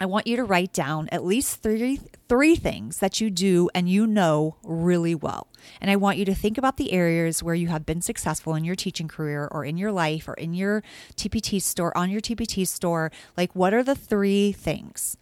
I 0.00 0.06
want 0.06 0.28
you 0.28 0.36
to 0.36 0.44
write 0.44 0.72
down 0.72 1.08
at 1.10 1.24
least 1.24 1.60
three 1.60 2.00
three 2.28 2.54
things 2.54 2.98
that 2.98 3.20
you 3.20 3.30
do 3.30 3.68
and 3.74 3.88
you 3.88 4.06
know 4.06 4.56
really 4.62 5.14
well. 5.14 5.48
And 5.80 5.90
I 5.90 5.96
want 5.96 6.18
you 6.18 6.24
to 6.26 6.34
think 6.34 6.56
about 6.56 6.76
the 6.76 6.92
areas 6.92 7.42
where 7.42 7.54
you 7.54 7.68
have 7.68 7.84
been 7.84 8.00
successful 8.00 8.54
in 8.54 8.64
your 8.64 8.76
teaching 8.76 9.08
career 9.08 9.48
or 9.50 9.64
in 9.64 9.76
your 9.76 9.90
life 9.90 10.28
or 10.28 10.34
in 10.34 10.54
your 10.54 10.84
TPT 11.16 11.60
store 11.60 11.96
on 11.96 12.10
your 12.10 12.20
TPT 12.20 12.66
store. 12.66 13.10
Like 13.36 13.54
what 13.54 13.74
are 13.74 13.82
the 13.82 13.96
three 13.96 14.52
things? 14.52 15.16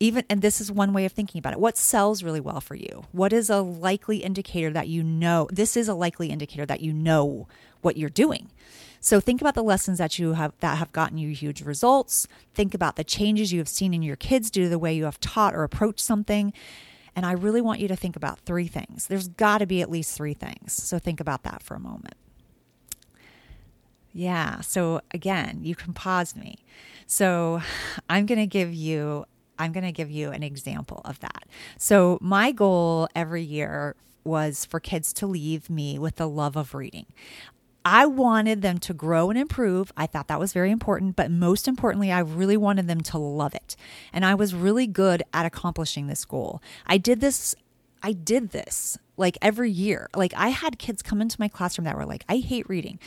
Even 0.00 0.24
and 0.28 0.42
this 0.42 0.60
is 0.60 0.70
one 0.70 0.92
way 0.92 1.06
of 1.06 1.12
thinking 1.12 1.38
about 1.38 1.54
it. 1.54 1.60
What 1.60 1.78
sells 1.78 2.22
really 2.22 2.40
well 2.40 2.60
for 2.60 2.74
you? 2.74 3.06
What 3.12 3.32
is 3.32 3.48
a 3.48 3.62
likely 3.62 4.18
indicator 4.18 4.70
that 4.70 4.88
you 4.88 5.02
know? 5.02 5.48
This 5.50 5.78
is 5.78 5.88
a 5.88 5.94
likely 5.94 6.28
indicator 6.28 6.66
that 6.66 6.80
you 6.80 6.92
know 6.92 7.48
what 7.80 7.96
you're 7.96 8.10
doing. 8.10 8.50
So 9.04 9.20
think 9.20 9.42
about 9.42 9.54
the 9.54 9.62
lessons 9.62 9.98
that 9.98 10.18
you 10.18 10.32
have 10.32 10.54
that 10.60 10.78
have 10.78 10.90
gotten 10.90 11.18
you 11.18 11.28
huge 11.34 11.60
results. 11.60 12.26
Think 12.54 12.72
about 12.72 12.96
the 12.96 13.04
changes 13.04 13.52
you 13.52 13.58
have 13.58 13.68
seen 13.68 13.92
in 13.92 14.00
your 14.00 14.16
kids 14.16 14.50
due 14.50 14.62
to 14.62 14.68
the 14.70 14.78
way 14.78 14.94
you 14.94 15.04
have 15.04 15.20
taught 15.20 15.54
or 15.54 15.62
approached 15.62 16.00
something. 16.00 16.54
And 17.14 17.26
I 17.26 17.32
really 17.32 17.60
want 17.60 17.80
you 17.80 17.88
to 17.88 17.96
think 17.96 18.16
about 18.16 18.38
three 18.40 18.66
things. 18.66 19.06
There's 19.06 19.28
got 19.28 19.58
to 19.58 19.66
be 19.66 19.82
at 19.82 19.90
least 19.90 20.16
three 20.16 20.32
things. 20.32 20.72
So 20.72 20.98
think 20.98 21.20
about 21.20 21.42
that 21.42 21.62
for 21.62 21.74
a 21.74 21.78
moment. 21.78 22.14
Yeah. 24.14 24.62
So 24.62 25.02
again, 25.10 25.60
you 25.62 25.74
can 25.74 25.92
pause 25.92 26.34
me. 26.34 26.64
So 27.06 27.60
I'm 28.08 28.24
going 28.24 28.40
to 28.40 28.46
give 28.46 28.72
you 28.72 29.26
I'm 29.58 29.72
going 29.72 29.84
to 29.84 29.92
give 29.92 30.10
you 30.10 30.30
an 30.30 30.42
example 30.42 31.02
of 31.04 31.20
that. 31.20 31.44
So 31.76 32.16
my 32.22 32.52
goal 32.52 33.08
every 33.14 33.42
year 33.42 33.96
was 34.24 34.64
for 34.64 34.80
kids 34.80 35.12
to 35.12 35.26
leave 35.26 35.68
me 35.68 35.98
with 35.98 36.16
the 36.16 36.28
love 36.28 36.56
of 36.56 36.74
reading. 36.74 37.06
I 37.84 38.06
wanted 38.06 38.62
them 38.62 38.78
to 38.78 38.94
grow 38.94 39.30
and 39.30 39.38
improve. 39.38 39.92
I 39.96 40.06
thought 40.06 40.28
that 40.28 40.40
was 40.40 40.52
very 40.52 40.70
important, 40.70 41.16
but 41.16 41.30
most 41.30 41.68
importantly, 41.68 42.10
I 42.10 42.20
really 42.20 42.56
wanted 42.56 42.86
them 42.86 43.02
to 43.02 43.18
love 43.18 43.54
it. 43.54 43.76
And 44.12 44.24
I 44.24 44.34
was 44.34 44.54
really 44.54 44.86
good 44.86 45.22
at 45.32 45.44
accomplishing 45.44 46.06
this 46.06 46.24
goal. 46.24 46.62
I 46.86 46.98
did 46.98 47.20
this 47.20 47.54
I 48.02 48.12
did 48.12 48.50
this 48.50 48.98
like 49.16 49.38
every 49.40 49.70
year. 49.70 50.10
Like 50.14 50.34
I 50.36 50.48
had 50.48 50.78
kids 50.78 51.02
come 51.02 51.22
into 51.22 51.36
my 51.40 51.48
classroom 51.48 51.86
that 51.86 51.96
were 51.96 52.04
like, 52.04 52.24
I 52.28 52.36
hate 52.36 52.68
reading. 52.68 52.98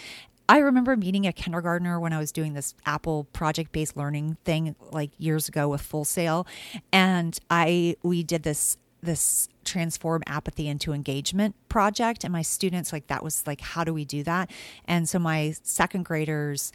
I 0.49 0.59
remember 0.59 0.95
meeting 0.95 1.27
a 1.27 1.33
kindergartner 1.33 1.99
when 1.99 2.13
I 2.13 2.19
was 2.19 2.31
doing 2.31 2.53
this 2.53 2.73
Apple 2.85 3.25
project 3.25 3.71
based 3.71 3.95
learning 3.95 4.37
thing 4.43 4.75
like 4.91 5.11
years 5.17 5.49
ago 5.49 5.67
with 5.67 5.81
Full 5.81 6.05
Sail. 6.05 6.47
And 6.91 7.37
I 7.49 7.95
we 8.01 8.23
did 8.23 8.43
this 8.43 8.77
this 9.01 9.47
transform 9.63 10.23
apathy 10.25 10.67
into 10.67 10.93
engagement 10.93 11.55
project 11.69 12.23
and 12.23 12.33
my 12.33 12.41
students 12.41 12.91
like 12.91 13.07
that 13.07 13.23
was 13.23 13.45
like 13.45 13.61
how 13.61 13.83
do 13.83 13.93
we 13.93 14.05
do 14.05 14.23
that 14.23 14.49
and 14.85 15.07
so 15.07 15.19
my 15.19 15.53
second 15.63 16.03
graders 16.03 16.71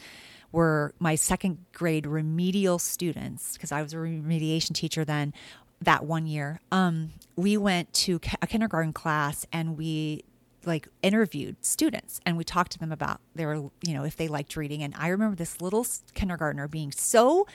were 0.53 0.93
my 0.99 1.15
second 1.15 1.57
grade 1.73 2.05
remedial 2.05 2.79
students 2.79 3.53
because 3.53 3.71
I 3.71 3.81
was 3.81 3.91
a 3.93 3.97
remediation 3.97 4.73
teacher 4.73 5.03
then 5.03 5.33
that 5.81 6.05
one 6.05 6.25
year. 6.25 6.61
Um, 6.71 7.11
we 7.35 7.57
went 7.57 7.91
to 7.93 8.21
a 8.41 8.47
kindergarten 8.47 8.93
class 8.93 9.45
and 9.51 9.77
we 9.77 10.23
like 10.65 10.87
interviewed 11.01 11.55
students 11.63 12.19
and 12.25 12.37
we 12.37 12.43
talked 12.43 12.71
to 12.71 12.79
them 12.79 12.91
about 12.91 13.19
their 13.35 13.55
you 13.55 13.93
know 13.93 14.03
if 14.03 14.15
they 14.15 14.27
liked 14.27 14.55
reading 14.55 14.81
and 14.83 14.93
i 14.97 15.07
remember 15.07 15.35
this 15.35 15.61
little 15.61 15.85
kindergartner 16.13 16.67
being 16.67 16.91
so 16.91 17.45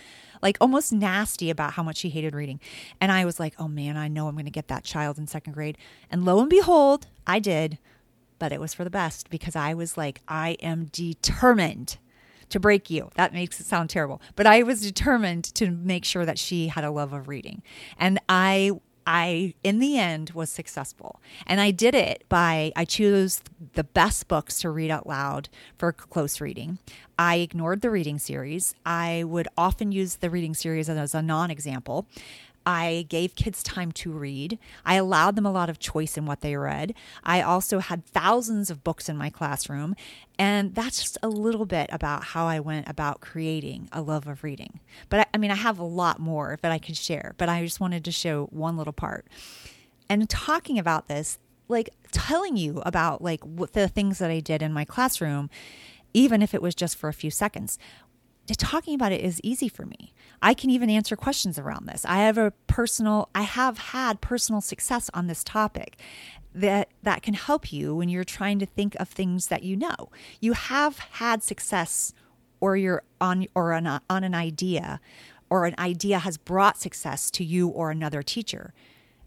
like 0.43 0.57
almost 0.61 0.93
nasty 0.93 1.51
about 1.51 1.75
how 1.75 1.83
much 1.83 1.99
she 1.99 2.09
hated 2.11 2.35
reading 2.35 2.61
and 3.01 3.11
i 3.13 3.25
was 3.25 3.41
like 3.41 3.55
oh 3.59 3.69
man 3.69 3.97
i 3.97 4.09
know 4.09 4.29
i'm 4.29 4.35
going 4.35 4.45
to 4.45 4.51
get 4.51 4.69
that 4.69 4.85
child 4.85 5.19
in 5.19 5.27
second 5.27 5.53
grade 5.53 5.79
and 6.11 6.25
lo 6.25 6.41
and 6.41 6.51
behold 6.51 7.07
i 7.27 7.39
did 7.39 7.79
but 8.39 8.53
it 8.53 8.61
was 8.61 8.75
for 8.75 8.85
the 8.85 8.91
best 8.91 9.31
because 9.31 9.57
i 9.57 9.75
was 9.75 9.97
like 9.97 10.21
i 10.29 10.51
am 10.61 10.87
determined 10.93 11.99
to 12.51 12.61
break 12.61 12.91
you. 12.91 13.11
That 13.15 13.33
makes 13.33 13.61
it 13.61 13.67
sound 13.67 13.91
terrible. 13.91 14.21
But 14.37 14.47
I 14.47 14.63
was 14.63 14.81
determined 14.81 15.45
to 15.55 15.71
make 15.71 16.05
sure 16.05 16.25
that 16.25 16.39
she 16.39 16.69
had 16.69 16.85
a 16.85 16.91
love 16.91 17.13
of 17.13 17.29
reading. 17.29 17.63
And 17.99 18.19
I 18.29 18.73
I, 19.11 19.55
in 19.65 19.79
the 19.79 19.97
end, 19.99 20.33
was 20.33 20.51
successful. 20.51 21.19
And 21.47 21.63
I 21.63 21.71
did 21.71 21.95
it 21.95 22.25
by, 22.29 22.73
I 22.77 22.85
chose 22.85 23.41
the 23.73 23.83
best 23.83 24.29
books 24.29 24.61
to 24.61 24.69
read 24.69 24.91
out 24.91 25.07
loud 25.07 25.49
for 25.79 25.95
close 25.95 26.43
reading. 26.43 26.79
I 27.19 27.37
ignored 27.37 27.81
the 27.81 27.89
reading 27.89 28.19
series. 28.19 28.75
I 28.85 29.25
would 29.25 29.49
often 29.57 29.93
use 29.93 30.17
the 30.17 30.29
reading 30.29 30.53
series 30.53 30.91
as 30.91 31.15
a 31.15 31.23
non 31.23 31.51
example. 31.51 32.07
I 32.69 33.07
gave 33.09 33.35
kids 33.35 33.63
time 33.63 33.93
to 33.93 34.13
read. 34.13 34.59
I 34.85 34.97
allowed 34.97 35.37
them 35.37 35.47
a 35.47 35.51
lot 35.51 35.71
of 35.71 35.79
choice 35.79 36.19
in 36.19 36.27
what 36.27 36.43
they 36.43 36.55
read. 36.55 36.93
I 37.25 37.41
also 37.41 37.79
had 37.79 38.05
thousands 38.05 38.69
of 38.69 38.85
books 38.85 39.09
in 39.09 39.17
my 39.17 39.31
classroom. 39.31 39.97
And 40.39 40.75
that's 40.75 41.01
just 41.01 41.17
a 41.23 41.31
little 41.31 41.65
bit 41.65 41.89
about 41.91 42.25
how 42.25 42.47
I 42.47 42.61
went 42.61 42.87
about 42.87 43.23
creating 43.23 43.89
a 43.91 44.03
love 44.03 44.27
of 44.29 44.45
reading. 44.45 44.81
But 45.09 45.21
I, 45.21 45.27
I 45.33 45.39
mean, 45.39 45.51
I 45.51 45.55
have 45.55 45.79
a 45.79 45.85
lot 45.85 46.21
more 46.21 46.59
that 46.61 46.71
I 46.71 46.77
could 46.79 46.99
share, 46.99 47.35
but 47.39 47.49
I 47.49 47.65
just 47.65 47.81
wanted 47.81 48.05
to 48.05 48.13
show 48.13 48.49
one 48.51 48.77
little 48.77 48.93
part. 48.93 49.27
And 50.11 50.29
talking 50.29 50.79
about 50.79 51.09
this, 51.09 51.39
like 51.69 51.89
telling 52.13 52.59
you 52.59 52.83
about 52.85 53.23
like 53.23 53.43
what 53.45 53.73
the 53.73 53.89
things 53.89 54.19
that 54.19 54.31
I 54.31 54.41
did 54.41 54.61
in 54.61 54.75
my 54.75 54.85
classroom, 54.85 55.49
even 56.13 56.43
if 56.43 56.53
it 56.53 56.61
was 56.61 56.75
just 56.75 56.99
for 56.99 57.09
a 57.09 57.15
few 57.15 57.31
seconds, 57.31 57.79
talking 58.59 58.95
about 58.95 59.13
it 59.13 59.23
is 59.23 59.41
easy 59.43 59.69
for 59.69 59.87
me. 59.87 60.13
I 60.41 60.55
can 60.55 60.71
even 60.71 60.91
answer 60.91 61.17
questions 61.17 61.59
around 61.59 61.87
this. 61.87 62.05
I 62.05 62.19
have 62.19 62.39
a 62.39 62.53
personal 62.67 63.29
I 63.35 63.43
have 63.43 63.79
had 63.79 64.21
personal 64.21 64.61
success 64.61 65.11
on 65.15 65.27
this 65.27 65.43
topic 65.43 65.99
that 66.55 66.89
that 67.03 67.23
can 67.23 67.35
help 67.35 67.73
you 67.73 67.95
when 67.95 68.09
you're 68.09 68.25
trying 68.25 68.59
to 68.59 68.67
think 68.67 68.95
of 68.97 69.09
things 69.09 69.49
that 69.49 69.63
you 69.63 69.77
know. 69.77 70.11
You 70.41 70.53
have 70.53 70.99
had 70.99 71.43
success 71.43 72.13
or 72.61 72.77
you're 72.77 73.03
on 73.21 73.47
or 73.55 73.73
on, 73.73 73.87
a, 73.87 74.03
on 74.09 74.25
an 74.25 74.35
idea 74.35 75.01
or 75.51 75.67
an 75.67 75.75
idea 75.79 76.19
has 76.19 76.37
brought 76.37 76.79
success 76.79 77.31
to 77.33 77.45
you 77.45 77.69
or 77.69 77.91
another 77.91 78.23
teacher. 78.23 78.75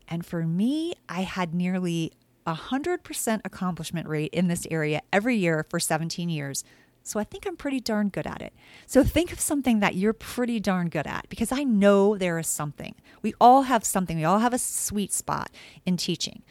And 0.08 0.26
for 0.26 0.46
me, 0.46 0.94
I 1.08 1.22
had 1.22 1.54
nearly 1.54 2.12
a 2.46 2.54
100% 2.54 3.42
accomplishment 3.46 4.08
rate 4.08 4.34
in 4.34 4.48
this 4.48 4.68
area 4.70 5.02
every 5.14 5.38
year 5.38 5.66
for 5.70 5.80
17 5.80 6.30
years 6.30 6.64
so 7.04 7.20
I 7.20 7.24
think 7.24 7.46
I'm 7.46 7.58
pretty 7.58 7.80
darn 7.80 8.10
good 8.10 8.28
at 8.28 8.42
it. 8.42 8.54
So 8.86 9.04
think 9.04 9.32
of 9.32 9.40
something 9.40 9.80
that 9.80 9.96
you're 9.96 10.14
pretty 10.14 10.60
darn 10.60 10.90
good 10.90 11.08
at 11.08 11.28
because 11.30 11.52
I 11.52 11.64
know 11.64 12.18
there 12.18 12.38
is 12.40 12.48
something. 12.48 12.96
We 13.22 13.34
all 13.42 13.64
have 13.64 13.84
something, 13.84 14.18
we 14.18 14.24
all 14.24 14.40
have 14.40 14.54
a 14.54 14.60
sweet 14.60 15.12
spot 15.12 15.50
in 15.86 15.98
teaching. 15.98 16.44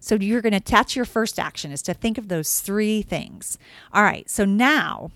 So 0.00 0.14
you're 0.14 0.42
going 0.42 0.52
to 0.52 0.58
attach 0.58 0.94
your 0.94 1.04
first 1.04 1.38
action 1.38 1.72
is 1.72 1.82
to 1.82 1.94
think 1.94 2.18
of 2.18 2.28
those 2.28 2.60
three 2.60 3.02
things. 3.02 3.58
All 3.92 4.02
right. 4.02 4.28
So 4.30 4.44
now, 4.44 5.10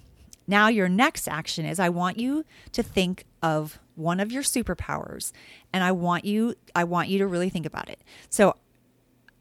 now 0.46 0.68
your 0.68 0.88
next 0.88 1.28
action 1.28 1.64
is 1.64 1.78
I 1.78 1.88
want 1.88 2.18
you 2.18 2.44
to 2.72 2.82
think 2.82 3.24
of 3.42 3.78
one 3.94 4.20
of 4.20 4.32
your 4.32 4.42
superpowers 4.42 5.32
and 5.72 5.84
I 5.84 5.92
want 5.92 6.24
you 6.24 6.54
I 6.74 6.84
want 6.84 7.08
you 7.08 7.18
to 7.18 7.26
really 7.26 7.48
think 7.48 7.66
about 7.66 7.88
it. 7.88 8.00
So 8.28 8.56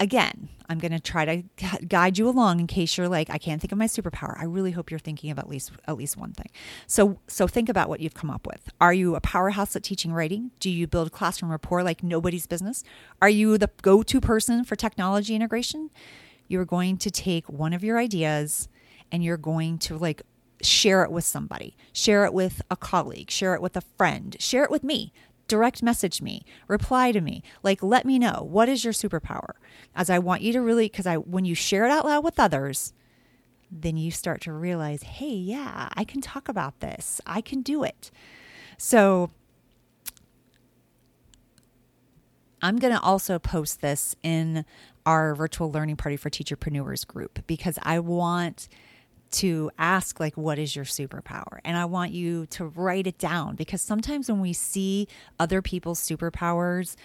again, 0.01 0.50
I'm 0.67 0.79
going 0.79 0.91
to 0.91 1.00
try 1.00 1.25
to 1.25 1.86
guide 1.88 2.17
you 2.17 2.27
along 2.27 2.60
in 2.60 2.67
case 2.67 2.98
you're 2.98 3.08
like 3.08 3.29
I 3.29 3.38
can't 3.38 3.62
think 3.62 3.72
of 3.72 3.77
my 3.77 3.86
superpower. 3.86 4.38
I 4.38 4.46
really 4.46 4.72
hope 4.72 4.89
you're 4.89 5.00
thinking 5.00 5.29
of 5.29 5.38
at 5.38 5.48
least 5.48 5.72
at 5.88 5.96
least 5.96 6.17
one 6.17 6.34
thing. 6.34 6.50
So 6.88 7.20
so 7.27 7.48
think 7.48 7.70
about 7.70 7.88
what 7.88 8.00
you've 8.00 8.13
come 8.13 8.29
up 8.29 8.48
with. 8.48 8.70
Are 8.81 8.93
you 8.93 9.15
a 9.15 9.22
powerhouse 9.22 9.75
at 9.75 9.84
teaching 9.84 10.12
writing? 10.12 10.51
Do 10.60 10.70
you 10.70 10.88
build 10.88 11.12
classroom 11.12 11.51
rapport 11.51 11.84
like 11.84 12.03
nobody's 12.03 12.48
business? 12.48 12.84
Are 13.22 13.29
you 13.29 13.58
the 13.58 13.70
go-to 13.81 14.20
person 14.20 14.63
for 14.63 14.75
technology 14.75 15.36
integration? 15.36 15.91
You're 16.48 16.65
going 16.65 16.98
to 16.98 17.12
take 17.12 17.48
one 17.48 17.74
of 17.74 17.84
your 17.84 17.98
ideas 17.98 18.67
and 19.12 19.24
you're 19.24 19.38
going 19.38 19.77
to 19.79 19.98
like 19.98 20.24
share 20.62 21.03
it 21.03 21.12
with 21.12 21.25
somebody. 21.25 21.75
Share 21.93 22.25
it 22.25 22.34
with 22.34 22.62
a 22.72 22.75
colleague, 22.75 23.29
share 23.29 23.55
it 23.55 23.62
with 23.62 23.75
a 23.75 23.81
friend, 23.81 24.36
share 24.39 24.63
it 24.63 24.72
with 24.72 24.84
me 24.84 25.12
direct 25.48 25.84
message 25.84 26.22
me, 26.22 26.46
reply 26.68 27.12
to 27.12 27.22
me. 27.22 27.44
Like, 27.64 27.84
let 27.84 28.06
me 28.06 28.18
know 28.20 28.48
what 28.50 28.70
is 28.70 28.84
your 28.84 28.94
superpower. 28.94 29.54
As 29.96 30.10
I 30.10 30.20
want 30.20 30.42
you 30.42 30.54
to 30.54 30.62
really, 30.62 30.86
because 30.86 31.06
I, 31.06 31.18
when 31.18 31.46
you 31.46 31.56
share 31.56 31.86
it 31.86 31.92
out 31.92 32.06
loud 32.06 32.24
with 32.24 32.40
others, 32.40 32.94
then 33.72 33.98
you 33.98 34.12
start 34.12 34.42
to 34.42 34.54
realize, 34.54 35.04
hey, 35.04 35.34
yeah, 35.34 35.90
I 35.94 36.04
can 36.04 36.22
talk 36.22 36.50
about 36.50 36.80
this. 36.82 37.22
I 37.26 37.42
can 37.42 37.62
do 37.62 37.84
it. 37.84 38.12
So 38.78 39.32
I'm 42.62 42.78
going 42.78 42.94
to 42.94 43.02
also 43.02 43.40
post 43.40 43.82
this 43.82 44.16
in 44.24 44.66
our 45.06 45.34
virtual 45.34 45.72
learning 45.72 45.96
party 45.96 46.18
for 46.18 46.30
teacherpreneurs 46.30 47.08
group 47.08 47.40
because 47.48 47.80
I 47.82 48.00
want 48.00 48.68
to 49.32 49.72
ask 49.78 50.20
like 50.20 50.36
what 50.36 50.60
is 50.60 50.76
your 50.76 50.86
superpower 50.86 51.60
and 51.64 51.78
i 51.78 51.86
want 51.86 52.12
you 52.12 52.46
to 52.48 52.66
write 52.66 53.08
it 53.08 53.18
down 53.18 53.56
because 53.56 53.82
sometimes 53.82 54.30
when 54.30 54.42
we 54.42 54.54
see 54.54 55.08
other 55.40 55.62
people's 55.62 56.00
superpowers 56.00 56.96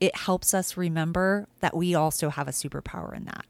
it 0.00 0.14
helps 0.16 0.52
us 0.52 0.76
remember 0.76 1.46
that 1.60 1.76
we 1.76 1.94
also 1.94 2.28
have 2.28 2.48
a 2.48 2.52
superpower 2.52 3.16
in 3.16 3.24
that 3.24 3.46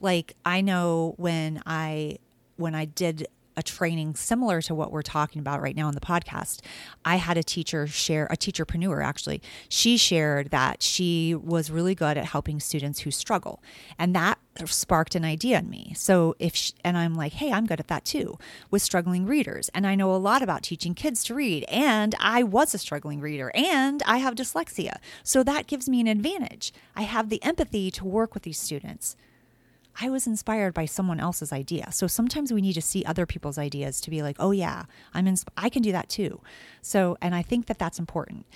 like 0.00 0.34
i 0.44 0.60
know 0.60 1.14
when 1.16 1.62
i 1.66 2.16
when 2.56 2.74
i 2.74 2.84
did 2.84 3.26
a 3.58 3.62
training 3.62 4.14
similar 4.14 4.62
to 4.62 4.72
what 4.72 4.92
we're 4.92 5.02
talking 5.02 5.40
about 5.40 5.60
right 5.60 5.74
now 5.74 5.88
in 5.88 5.94
the 5.96 6.00
podcast. 6.00 6.60
I 7.04 7.16
had 7.16 7.36
a 7.36 7.42
teacher 7.42 7.88
share, 7.88 8.26
a 8.30 8.36
teacherpreneur 8.36 9.04
actually. 9.04 9.42
She 9.68 9.96
shared 9.96 10.50
that 10.50 10.80
she 10.80 11.34
was 11.34 11.68
really 11.68 11.96
good 11.96 12.16
at 12.16 12.24
helping 12.24 12.60
students 12.60 13.00
who 13.00 13.10
struggle. 13.10 13.60
And 13.98 14.14
that 14.14 14.38
sparked 14.66 15.14
an 15.14 15.24
idea 15.24 15.58
in 15.58 15.70
me. 15.70 15.92
So 15.96 16.34
if, 16.38 16.54
she, 16.54 16.72
and 16.84 16.96
I'm 16.96 17.14
like, 17.14 17.34
hey, 17.34 17.52
I'm 17.52 17.66
good 17.66 17.80
at 17.80 17.88
that 17.88 18.04
too 18.04 18.38
with 18.70 18.82
struggling 18.82 19.26
readers. 19.26 19.70
And 19.74 19.86
I 19.86 19.94
know 19.94 20.14
a 20.14 20.16
lot 20.16 20.42
about 20.42 20.62
teaching 20.62 20.94
kids 20.94 21.22
to 21.24 21.34
read. 21.34 21.64
And 21.68 22.14
I 22.18 22.42
was 22.42 22.74
a 22.74 22.78
struggling 22.78 23.20
reader 23.20 23.50
and 23.54 24.02
I 24.06 24.18
have 24.18 24.34
dyslexia. 24.34 24.96
So 25.22 25.42
that 25.42 25.66
gives 25.66 25.88
me 25.88 26.00
an 26.00 26.06
advantage. 26.06 26.72
I 26.96 27.02
have 27.02 27.28
the 27.28 27.42
empathy 27.42 27.90
to 27.92 28.04
work 28.04 28.34
with 28.34 28.42
these 28.42 28.58
students. 28.58 29.16
I 30.00 30.10
was 30.10 30.26
inspired 30.26 30.74
by 30.74 30.84
someone 30.84 31.18
else's 31.18 31.52
idea. 31.52 31.90
So 31.90 32.06
sometimes 32.06 32.52
we 32.52 32.60
need 32.60 32.74
to 32.74 32.82
see 32.82 33.04
other 33.04 33.26
people's 33.26 33.58
ideas 33.58 34.00
to 34.02 34.10
be 34.10 34.22
like, 34.22 34.36
oh 34.38 34.52
yeah, 34.52 34.84
I'm 35.12 35.26
in, 35.26 35.36
I 35.56 35.68
can 35.68 35.82
do 35.82 35.92
that 35.92 36.08
too. 36.08 36.40
So, 36.82 37.18
and 37.20 37.34
I 37.34 37.42
think 37.42 37.66
that 37.66 37.78
that's 37.78 37.98
important. 37.98 38.46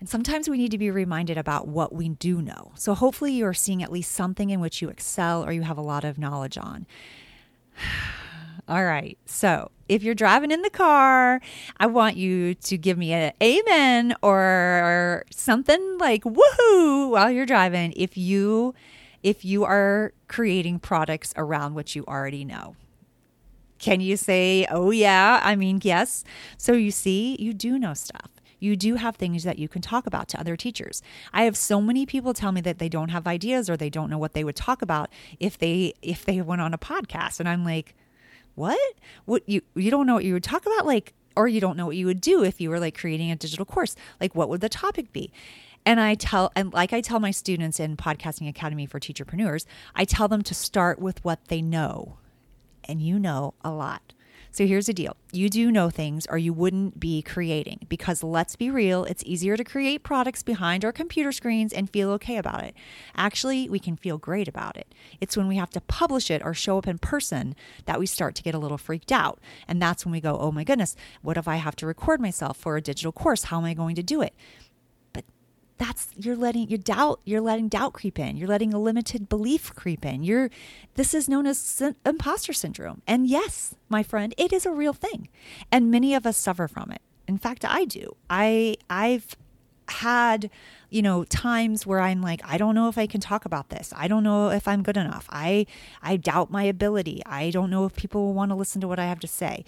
And 0.00 0.08
sometimes 0.08 0.48
we 0.48 0.58
need 0.58 0.70
to 0.70 0.78
be 0.78 0.90
reminded 0.90 1.38
about 1.38 1.66
what 1.66 1.92
we 1.92 2.08
do 2.08 2.40
know. 2.40 2.72
So 2.76 2.94
hopefully 2.94 3.32
you're 3.32 3.54
seeing 3.54 3.82
at 3.82 3.90
least 3.90 4.12
something 4.12 4.50
in 4.50 4.60
which 4.60 4.80
you 4.80 4.88
excel 4.88 5.44
or 5.44 5.52
you 5.52 5.62
have 5.62 5.78
a 5.78 5.82
lot 5.82 6.04
of 6.04 6.18
knowledge 6.18 6.56
on. 6.56 6.86
All 8.68 8.84
right. 8.84 9.16
So 9.24 9.70
if 9.88 10.02
you're 10.02 10.14
driving 10.14 10.50
in 10.50 10.62
the 10.62 10.70
car, 10.70 11.40
I 11.78 11.86
want 11.86 12.16
you 12.16 12.54
to 12.54 12.76
give 12.76 12.98
me 12.98 13.12
an 13.12 13.32
amen 13.42 14.14
or 14.22 15.24
something 15.30 15.98
like 15.98 16.22
woohoo 16.24 17.10
while 17.10 17.30
you're 17.30 17.46
driving 17.46 17.92
if 17.96 18.16
you 18.18 18.74
if 19.22 19.44
you 19.44 19.64
are 19.64 20.12
creating 20.28 20.78
products 20.78 21.32
around 21.36 21.74
what 21.74 21.96
you 21.96 22.04
already 22.06 22.44
know. 22.44 22.76
Can 23.78 24.00
you 24.00 24.16
say, 24.16 24.66
oh, 24.70 24.90
yeah? 24.90 25.40
I 25.42 25.56
mean, 25.56 25.80
yes. 25.82 26.24
So 26.56 26.72
you 26.72 26.90
see, 26.90 27.36
you 27.38 27.52
do 27.52 27.78
know 27.78 27.94
stuff. 27.94 28.37
You 28.58 28.76
do 28.76 28.96
have 28.96 29.16
things 29.16 29.44
that 29.44 29.58
you 29.58 29.68
can 29.68 29.82
talk 29.82 30.06
about 30.06 30.28
to 30.28 30.40
other 30.40 30.56
teachers. 30.56 31.02
I 31.32 31.44
have 31.44 31.56
so 31.56 31.80
many 31.80 32.06
people 32.06 32.34
tell 32.34 32.52
me 32.52 32.60
that 32.62 32.78
they 32.78 32.88
don't 32.88 33.10
have 33.10 33.26
ideas 33.26 33.68
or 33.68 33.76
they 33.76 33.90
don't 33.90 34.10
know 34.10 34.18
what 34.18 34.34
they 34.34 34.44
would 34.44 34.56
talk 34.56 34.82
about 34.82 35.10
if 35.38 35.58
they 35.58 35.94
if 36.02 36.24
they 36.24 36.40
went 36.40 36.60
on 36.60 36.74
a 36.74 36.78
podcast 36.78 37.40
and 37.40 37.48
I'm 37.48 37.64
like, 37.64 37.94
"What? 38.54 38.78
What 39.24 39.42
you 39.48 39.62
you 39.74 39.90
don't 39.90 40.06
know 40.06 40.14
what 40.14 40.24
you 40.24 40.34
would 40.34 40.44
talk 40.44 40.66
about 40.66 40.86
like 40.86 41.14
or 41.36 41.46
you 41.46 41.60
don't 41.60 41.76
know 41.76 41.86
what 41.86 41.96
you 41.96 42.06
would 42.06 42.20
do 42.20 42.42
if 42.42 42.60
you 42.60 42.70
were 42.70 42.80
like 42.80 42.98
creating 42.98 43.30
a 43.30 43.36
digital 43.36 43.64
course. 43.64 43.94
Like 44.20 44.34
what 44.34 44.48
would 44.48 44.60
the 44.60 44.68
topic 44.68 45.12
be?" 45.12 45.32
And 45.86 46.00
I 46.00 46.16
tell, 46.16 46.52
and 46.54 46.70
like 46.74 46.92
I 46.92 47.00
tell 47.00 47.18
my 47.18 47.30
students 47.30 47.80
in 47.80 47.96
Podcasting 47.96 48.46
Academy 48.46 48.84
for 48.84 49.00
Teacherpreneurs, 49.00 49.64
I 49.94 50.04
tell 50.04 50.28
them 50.28 50.42
to 50.42 50.54
start 50.54 50.98
with 50.98 51.24
what 51.24 51.46
they 51.46 51.62
know. 51.62 52.18
And 52.84 53.00
you 53.00 53.18
know 53.18 53.54
a 53.64 53.70
lot. 53.70 54.12
So 54.50 54.66
here's 54.66 54.86
the 54.86 54.92
deal 54.92 55.16
you 55.30 55.48
do 55.50 55.70
know 55.70 55.90
things 55.90 56.26
or 56.30 56.38
you 56.38 56.52
wouldn't 56.52 56.98
be 56.98 57.22
creating 57.22 57.86
because 57.88 58.22
let's 58.22 58.56
be 58.56 58.70
real, 58.70 59.04
it's 59.04 59.22
easier 59.24 59.56
to 59.56 59.64
create 59.64 60.02
products 60.02 60.42
behind 60.42 60.84
our 60.84 60.92
computer 60.92 61.32
screens 61.32 61.72
and 61.72 61.90
feel 61.90 62.10
okay 62.12 62.36
about 62.36 62.64
it. 62.64 62.74
Actually, 63.14 63.68
we 63.68 63.78
can 63.78 63.96
feel 63.96 64.18
great 64.18 64.48
about 64.48 64.76
it. 64.76 64.94
It's 65.20 65.36
when 65.36 65.48
we 65.48 65.56
have 65.56 65.70
to 65.70 65.80
publish 65.82 66.30
it 66.30 66.42
or 66.44 66.54
show 66.54 66.78
up 66.78 66.88
in 66.88 66.98
person 66.98 67.54
that 67.84 67.98
we 67.98 68.06
start 68.06 68.34
to 68.36 68.42
get 68.42 68.54
a 68.54 68.58
little 68.58 68.78
freaked 68.78 69.12
out. 69.12 69.38
And 69.66 69.80
that's 69.82 70.04
when 70.04 70.12
we 70.12 70.20
go, 70.20 70.38
oh 70.38 70.50
my 70.50 70.64
goodness, 70.64 70.96
what 71.22 71.36
if 71.36 71.46
I 71.46 71.56
have 71.56 71.76
to 71.76 71.86
record 71.86 72.20
myself 72.20 72.56
for 72.56 72.76
a 72.76 72.80
digital 72.80 73.12
course? 73.12 73.44
How 73.44 73.58
am 73.58 73.64
I 73.64 73.74
going 73.74 73.96
to 73.96 74.02
do 74.02 74.22
it? 74.22 74.34
You're 76.18 76.36
letting 76.36 76.68
your 76.68 76.78
doubt 76.78 77.20
you're 77.24 77.40
letting 77.40 77.68
doubt 77.68 77.92
creep 77.92 78.18
in. 78.18 78.36
You're 78.36 78.48
letting 78.48 78.74
a 78.74 78.78
limited 78.78 79.28
belief 79.28 79.74
creep 79.74 80.04
in. 80.04 80.22
You're 80.22 80.50
this 80.94 81.14
is 81.14 81.28
known 81.28 81.46
as 81.46 81.82
imposter 82.04 82.52
syndrome. 82.52 83.02
And 83.06 83.26
yes 83.26 83.74
my 83.88 84.02
friend 84.02 84.34
it 84.36 84.52
is 84.52 84.66
a 84.66 84.72
real 84.72 84.92
thing. 84.92 85.28
And 85.70 85.90
many 85.90 86.14
of 86.14 86.26
us 86.26 86.36
suffer 86.36 86.68
from 86.68 86.90
it. 86.90 87.00
In 87.26 87.38
fact 87.38 87.64
i 87.64 87.84
do. 87.84 88.16
I 88.28 88.76
i've 88.90 89.36
had 89.88 90.50
you 90.90 91.00
know 91.00 91.24
times 91.24 91.86
where 91.86 91.98
i'm 92.00 92.20
like 92.20 92.42
i 92.44 92.58
don't 92.58 92.74
know 92.74 92.88
if 92.88 92.98
i 92.98 93.06
can 93.06 93.20
talk 93.20 93.44
about 93.44 93.70
this. 93.70 93.92
I 93.96 94.08
don't 94.08 94.22
know 94.22 94.50
if 94.50 94.66
i'm 94.66 94.82
good 94.82 94.96
enough. 94.96 95.26
I 95.30 95.66
i 96.02 96.16
doubt 96.16 96.50
my 96.50 96.64
ability. 96.64 97.22
I 97.26 97.50
don't 97.50 97.70
know 97.70 97.84
if 97.84 97.94
people 97.94 98.26
will 98.26 98.34
want 98.34 98.50
to 98.50 98.54
listen 98.54 98.80
to 98.80 98.88
what 98.88 98.98
i 98.98 99.06
have 99.06 99.20
to 99.20 99.28
say 99.28 99.64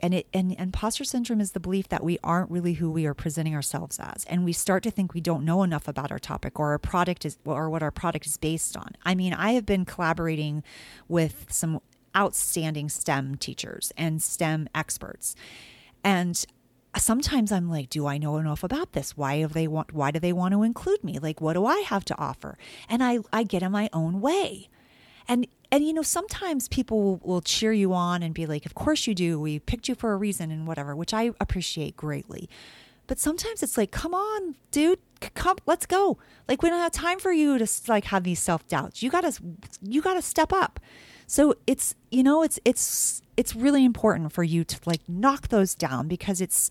and 0.00 0.14
it 0.14 0.26
and 0.32 0.52
imposter 0.52 1.04
syndrome 1.04 1.40
is 1.40 1.52
the 1.52 1.60
belief 1.60 1.88
that 1.88 2.02
we 2.02 2.18
aren't 2.22 2.50
really 2.50 2.74
who 2.74 2.90
we 2.90 3.06
are 3.06 3.14
presenting 3.14 3.54
ourselves 3.54 3.98
as. 3.98 4.24
And 4.24 4.44
we 4.44 4.52
start 4.52 4.82
to 4.84 4.90
think 4.90 5.14
we 5.14 5.20
don't 5.20 5.44
know 5.44 5.62
enough 5.62 5.86
about 5.88 6.10
our 6.10 6.18
topic 6.18 6.58
or 6.58 6.70
our 6.70 6.78
product 6.78 7.24
is 7.24 7.38
or 7.44 7.70
what 7.70 7.82
our 7.82 7.90
product 7.90 8.26
is 8.26 8.36
based 8.36 8.76
on. 8.76 8.96
I 9.04 9.14
mean 9.14 9.32
i 9.32 9.52
have 9.52 9.66
been 9.66 9.84
collaborating 9.84 10.62
with 11.08 11.46
some 11.48 11.80
outstanding 12.16 12.88
stem 12.88 13.36
teachers 13.36 13.92
and 13.96 14.20
stem 14.22 14.68
experts. 14.74 15.36
And 16.02 16.44
sometimes 16.96 17.52
i'm 17.52 17.70
like 17.70 17.88
do 17.88 18.04
i 18.08 18.18
know 18.18 18.36
enough 18.36 18.64
about 18.64 18.92
this? 18.92 19.16
Why 19.16 19.36
have 19.36 19.52
they 19.52 19.68
want 19.68 19.92
why 19.92 20.10
do 20.10 20.18
they 20.18 20.32
want 20.32 20.52
to 20.52 20.62
include 20.62 21.04
me? 21.04 21.18
Like 21.18 21.40
what 21.40 21.52
do 21.54 21.66
i 21.66 21.80
have 21.80 22.04
to 22.06 22.18
offer? 22.18 22.58
And 22.88 23.02
i 23.02 23.18
i 23.32 23.42
get 23.42 23.62
in 23.62 23.72
my 23.72 23.88
own 23.92 24.20
way. 24.20 24.68
And 25.28 25.46
and 25.72 25.84
you 25.84 25.92
know 25.92 26.02
sometimes 26.02 26.68
people 26.68 27.20
will, 27.22 27.40
cheer 27.40 27.72
you 27.72 27.92
on 27.92 28.22
and 28.22 28.34
be 28.34 28.46
like 28.46 28.66
of 28.66 28.74
course 28.74 29.06
you 29.06 29.14
do. 29.14 29.40
We 29.40 29.58
picked 29.58 29.88
you 29.88 29.94
for 29.94 30.12
a 30.12 30.16
reason 30.16 30.50
and 30.50 30.66
whatever 30.66 30.94
which 30.94 31.14
i 31.14 31.30
appreciate 31.40 31.96
greatly. 31.96 32.48
But 33.06 33.18
sometimes 33.18 33.62
it's 33.62 33.76
like 33.76 33.90
come 33.90 34.14
on 34.14 34.56
dude. 34.70 34.98
Come 35.34 35.56
let's 35.66 35.86
go. 35.86 36.18
Like 36.48 36.62
we 36.62 36.70
don't 36.70 36.80
have 36.80 36.92
time 36.92 37.18
for 37.18 37.32
you 37.32 37.58
to 37.58 37.66
like 37.88 38.04
have 38.06 38.24
these 38.24 38.40
self-doubts. 38.40 39.02
You 39.02 39.10
gotta 39.10 39.38
you 39.82 40.02
gotta 40.02 40.22
step 40.22 40.52
up. 40.52 40.80
So 41.26 41.54
it's 41.66 41.94
you 42.10 42.22
know 42.22 42.42
it's 42.42 42.58
it's 42.64 43.22
it's 43.36 43.54
really 43.54 43.84
important 43.84 44.32
for 44.32 44.42
you 44.42 44.64
to 44.64 44.78
like 44.86 45.00
knock 45.08 45.48
those 45.48 45.74
down 45.74 46.08
because 46.08 46.40
it's 46.40 46.70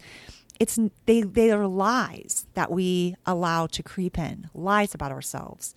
it's 0.60 0.78
they 1.06 1.22
they 1.22 1.52
are 1.52 1.68
lies 1.68 2.48
that 2.54 2.72
we 2.72 3.16
allow 3.26 3.68
to 3.68 3.84
creep 3.84 4.18
in. 4.18 4.50
Lies 4.54 4.94
about 4.94 5.12
ourselves 5.12 5.74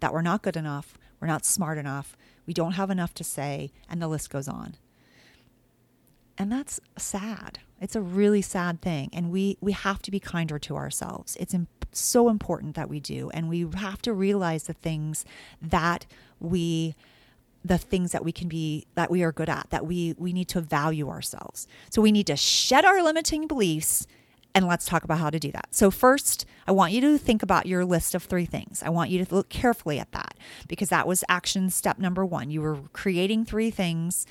that 0.00 0.12
we're 0.12 0.22
not 0.22 0.42
good 0.42 0.56
enough 0.56 0.98
we're 1.20 1.28
not 1.28 1.44
smart 1.44 1.78
enough 1.78 2.16
we 2.46 2.54
don't 2.54 2.72
have 2.72 2.90
enough 2.90 3.14
to 3.14 3.24
say, 3.24 3.72
and 3.88 4.00
the 4.00 4.08
list 4.08 4.30
goes 4.30 4.48
on. 4.48 4.76
And 6.38 6.52
that's 6.52 6.80
sad. 6.96 7.60
It's 7.80 7.96
a 7.96 8.00
really 8.00 8.42
sad 8.42 8.80
thing. 8.80 9.10
And 9.12 9.30
we, 9.30 9.56
we 9.60 9.72
have 9.72 10.02
to 10.02 10.10
be 10.10 10.20
kinder 10.20 10.58
to 10.60 10.76
ourselves. 10.76 11.36
It's 11.40 11.54
imp- 11.54 11.86
so 11.92 12.28
important 12.28 12.74
that 12.76 12.88
we 12.88 13.00
do. 13.00 13.30
And 13.30 13.48
we 13.48 13.66
have 13.76 14.02
to 14.02 14.12
realize 14.12 14.64
the 14.64 14.74
things 14.74 15.24
that 15.60 16.06
we 16.38 16.94
the 17.64 17.78
things 17.78 18.12
that 18.12 18.24
we 18.24 18.30
can 18.30 18.46
be 18.46 18.86
that 18.94 19.10
we 19.10 19.24
are 19.24 19.32
good 19.32 19.48
at 19.48 19.66
that 19.70 19.84
we 19.84 20.14
we 20.18 20.32
need 20.32 20.46
to 20.46 20.60
value 20.60 21.08
ourselves 21.08 21.66
so 21.90 22.00
we 22.00 22.12
need 22.12 22.26
to 22.28 22.36
shed 22.36 22.84
our 22.84 23.02
limiting 23.02 23.48
beliefs 23.48 24.06
and 24.56 24.66
let's 24.66 24.86
talk 24.86 25.04
about 25.04 25.18
how 25.18 25.28
to 25.28 25.38
do 25.38 25.52
that. 25.52 25.68
So, 25.70 25.90
first, 25.90 26.46
I 26.66 26.72
want 26.72 26.92
you 26.92 27.02
to 27.02 27.18
think 27.18 27.42
about 27.42 27.66
your 27.66 27.84
list 27.84 28.14
of 28.14 28.22
three 28.22 28.46
things. 28.46 28.82
I 28.82 28.88
want 28.88 29.10
you 29.10 29.22
to 29.22 29.34
look 29.34 29.50
carefully 29.50 29.98
at 29.98 30.12
that 30.12 30.38
because 30.66 30.88
that 30.88 31.06
was 31.06 31.22
action 31.28 31.68
step 31.68 31.98
number 31.98 32.24
one. 32.24 32.50
You 32.50 32.62
were 32.62 32.78
creating 32.94 33.44
three 33.44 33.70
things 33.70 34.24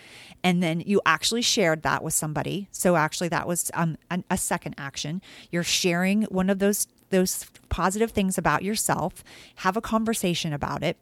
and 0.43 0.63
then 0.63 0.81
you 0.81 0.99
actually 1.05 1.43
shared 1.43 1.83
that 1.83 2.03
with 2.03 2.15
somebody. 2.15 2.67
So, 2.71 2.95
actually, 2.95 3.29
that 3.29 3.47
was 3.47 3.69
um, 3.75 3.97
a 4.09 4.37
second 4.37 4.73
action. 4.79 5.21
You're 5.51 5.63
sharing 5.63 6.23
one 6.23 6.49
of 6.49 6.57
those 6.57 6.87
those 7.11 7.45
positive 7.69 8.09
things 8.09 8.35
about 8.35 8.63
yourself, 8.63 9.23
have 9.57 9.77
a 9.77 9.81
conversation 9.81 10.53
about 10.53 10.81
it 10.81 10.97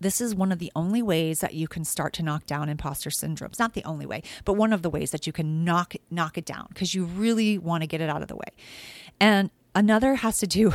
this 0.00 0.20
is 0.20 0.34
one 0.34 0.52
of 0.52 0.58
the 0.58 0.72
only 0.74 1.02
ways 1.02 1.40
that 1.40 1.54
you 1.54 1.68
can 1.68 1.84
start 1.84 2.12
to 2.14 2.22
knock 2.22 2.46
down 2.46 2.68
imposter 2.68 3.10
syndrome. 3.10 3.50
It's 3.50 3.58
not 3.58 3.74
the 3.74 3.84
only 3.84 4.06
way, 4.06 4.22
but 4.44 4.54
one 4.54 4.72
of 4.72 4.82
the 4.82 4.90
ways 4.90 5.10
that 5.10 5.26
you 5.26 5.32
can 5.32 5.64
knock 5.64 5.94
knock 6.10 6.38
it 6.38 6.44
down 6.44 6.66
because 6.70 6.94
you 6.94 7.04
really 7.04 7.58
want 7.58 7.82
to 7.82 7.86
get 7.86 8.00
it 8.00 8.08
out 8.08 8.22
of 8.22 8.28
the 8.28 8.36
way. 8.36 8.52
And 9.20 9.50
another 9.76 10.16
has 10.16 10.38
to 10.38 10.46
do 10.46 10.72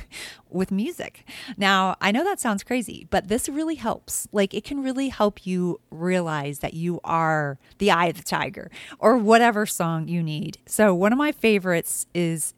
with 0.50 0.72
music. 0.72 1.24
Now, 1.56 1.96
I 2.00 2.10
know 2.10 2.24
that 2.24 2.40
sounds 2.40 2.64
crazy, 2.64 3.06
but 3.08 3.28
this 3.28 3.48
really 3.48 3.76
helps. 3.76 4.28
Like 4.32 4.52
it 4.52 4.64
can 4.64 4.82
really 4.82 5.08
help 5.08 5.46
you 5.46 5.80
realize 5.90 6.58
that 6.58 6.74
you 6.74 7.00
are 7.04 7.58
the 7.78 7.90
eye 7.90 8.06
of 8.06 8.16
the 8.16 8.24
tiger 8.24 8.70
or 8.98 9.16
whatever 9.16 9.64
song 9.64 10.08
you 10.08 10.22
need. 10.22 10.58
So, 10.66 10.94
one 10.94 11.12
of 11.12 11.18
my 11.18 11.32
favorites 11.32 12.06
is 12.12 12.52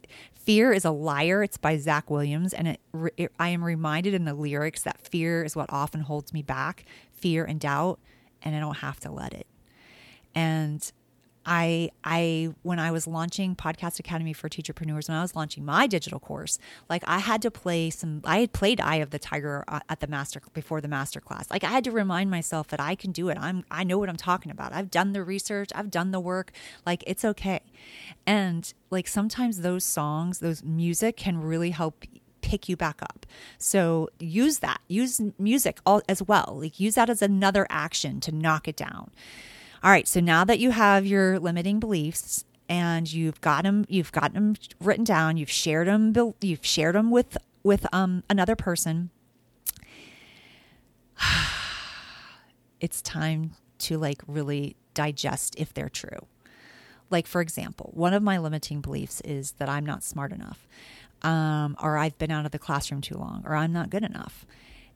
Fear 0.45 0.73
is 0.73 0.85
a 0.85 0.91
Liar. 0.91 1.43
It's 1.43 1.57
by 1.57 1.77
Zach 1.79 2.11
Williams. 2.11 2.53
And 2.53 2.69
it, 2.69 2.81
it, 3.17 3.33
I 3.39 3.49
am 3.49 3.63
reminded 3.63 4.15
in 4.15 4.25
the 4.25 4.35
lyrics 4.35 4.83
that 4.83 5.01
fear 5.01 5.45
is 5.45 5.55
what 5.55 5.73
often 5.73 6.01
holds 6.01 6.33
me 6.33 6.43
back 6.43 6.85
fear 7.13 7.45
and 7.45 7.61
doubt, 7.61 8.01
and 8.43 8.57
I 8.57 8.61
don't 8.61 8.79
have 8.79 8.99
to 9.01 9.11
let 9.13 9.33
it. 9.33 9.47
And 10.35 10.91
I 11.45 11.91
I 12.05 12.55
when 12.63 12.79
I 12.79 12.91
was 12.91 13.07
launching 13.07 13.57
Podcast 13.57 13.99
Academy 13.99 14.33
for 14.33 14.49
Teacherpreneurs, 14.49 15.09
when 15.09 15.17
I 15.17 15.23
was 15.23 15.35
launching 15.35 15.65
my 15.65 15.87
digital 15.87 16.21
course, 16.21 16.59
like 16.89 17.03
I 17.07 17.19
had 17.19 17.43
to 17.43 17.51
play 17.51 17.91
some. 17.91 18.21
I 18.25 18.41
had 18.41 18.53
played 18.53 18.81
Eye 18.81 18.97
of 18.97 19.11
the 19.11 19.19
Tiger 19.19 19.65
uh, 19.69 19.81
at 19.89 20.01
the 20.01 20.07
master 20.07 20.41
before 20.53 20.81
the 20.81 20.89
master 20.89 21.21
class. 21.21 21.51
Like 21.51 21.65
I 21.65 21.69
had 21.69 21.85
to 21.85 21.91
remind 21.91 22.31
myself 22.31 22.69
that 22.69 22.81
I 22.81 22.95
can 22.95 23.13
do 23.13 23.29
it. 23.29 23.39
I'm 23.41 23.65
I 23.71 23.85
know 23.85 23.99
what 23.99 24.09
I'm 24.09 24.17
talking 24.17 24.53
about. 24.53 24.73
I've 24.73 24.91
done 24.91 25.13
the 25.13 25.25
research. 25.25 25.71
I've 25.75 25.91
done 25.91 26.11
the 26.13 26.21
work. 26.21 26.53
Like 26.87 27.03
it's 27.07 27.25
okay. 27.25 27.61
And 28.27 28.73
like 28.91 29.09
sometimes 29.09 29.63
those 29.63 29.85
songs, 29.85 30.39
those 30.39 30.63
music 30.63 31.17
can 31.17 31.41
really 31.41 31.71
help 31.71 32.05
pick 32.43 32.69
you 32.69 32.77
back 32.77 33.01
up. 33.03 33.25
So 33.57 34.11
use 34.19 34.59
that. 34.59 34.81
Use 34.89 35.21
music 35.39 35.79
all, 35.87 36.03
as 36.09 36.23
well. 36.23 36.59
Like 36.61 36.79
use 36.79 36.97
that 36.97 37.09
as 37.09 37.23
another 37.23 37.67
action 37.71 38.21
to 38.21 38.33
knock 38.33 38.69
it 38.69 38.77
down. 38.77 39.11
All 39.85 39.91
right, 39.91 40.07
so 40.07 40.21
now 40.21 40.45
that 40.45 40.61
you 40.61 40.71
have 40.71 41.05
your 41.05 41.41
limiting 41.41 41.81
beliefs 41.81 42.45
and 42.69 43.13
you've 43.13 43.41
got 43.41 43.65
them, 43.65 43.85
you've 43.89 44.13
got 44.13 44.33
them 44.33 44.55
written 44.81 45.03
down, 45.03 45.37
you've 45.37 45.51
shared 45.51 45.89
them, 45.89 46.15
you've 46.41 46.65
shared 46.65 46.95
them 46.95 47.11
with 47.11 47.37
with 47.65 47.85
um, 47.93 48.23
another 48.31 48.55
person. 48.55 49.11
it's 52.81 53.03
time 53.03 53.55
to 53.79 53.99
like 53.99 54.23
really 54.29 54.77
digest 54.95 55.57
if 55.59 55.75
they're 55.75 55.89
true. 55.89 56.27
Like 57.11 57.27
for 57.27 57.41
example, 57.41 57.91
one 57.93 58.15
of 58.15 58.23
my 58.23 58.39
limiting 58.39 58.83
beliefs 58.83 59.21
is 59.23 59.53
that 59.53 59.69
I'm 59.69 59.85
not 59.85 60.05
smart 60.05 60.31
enough, 60.31 60.69
um, 61.23 61.77
or 61.83 61.99
I've 61.99 62.17
been 62.19 62.31
out 62.31 62.47
of 62.47 62.53
the 62.53 62.59
classroom 62.61 63.01
too 63.01 63.17
long, 63.17 63.43
or 63.45 63.57
I'm 63.57 63.73
not 63.73 63.91
good 63.91 64.05
enough. 64.05 64.47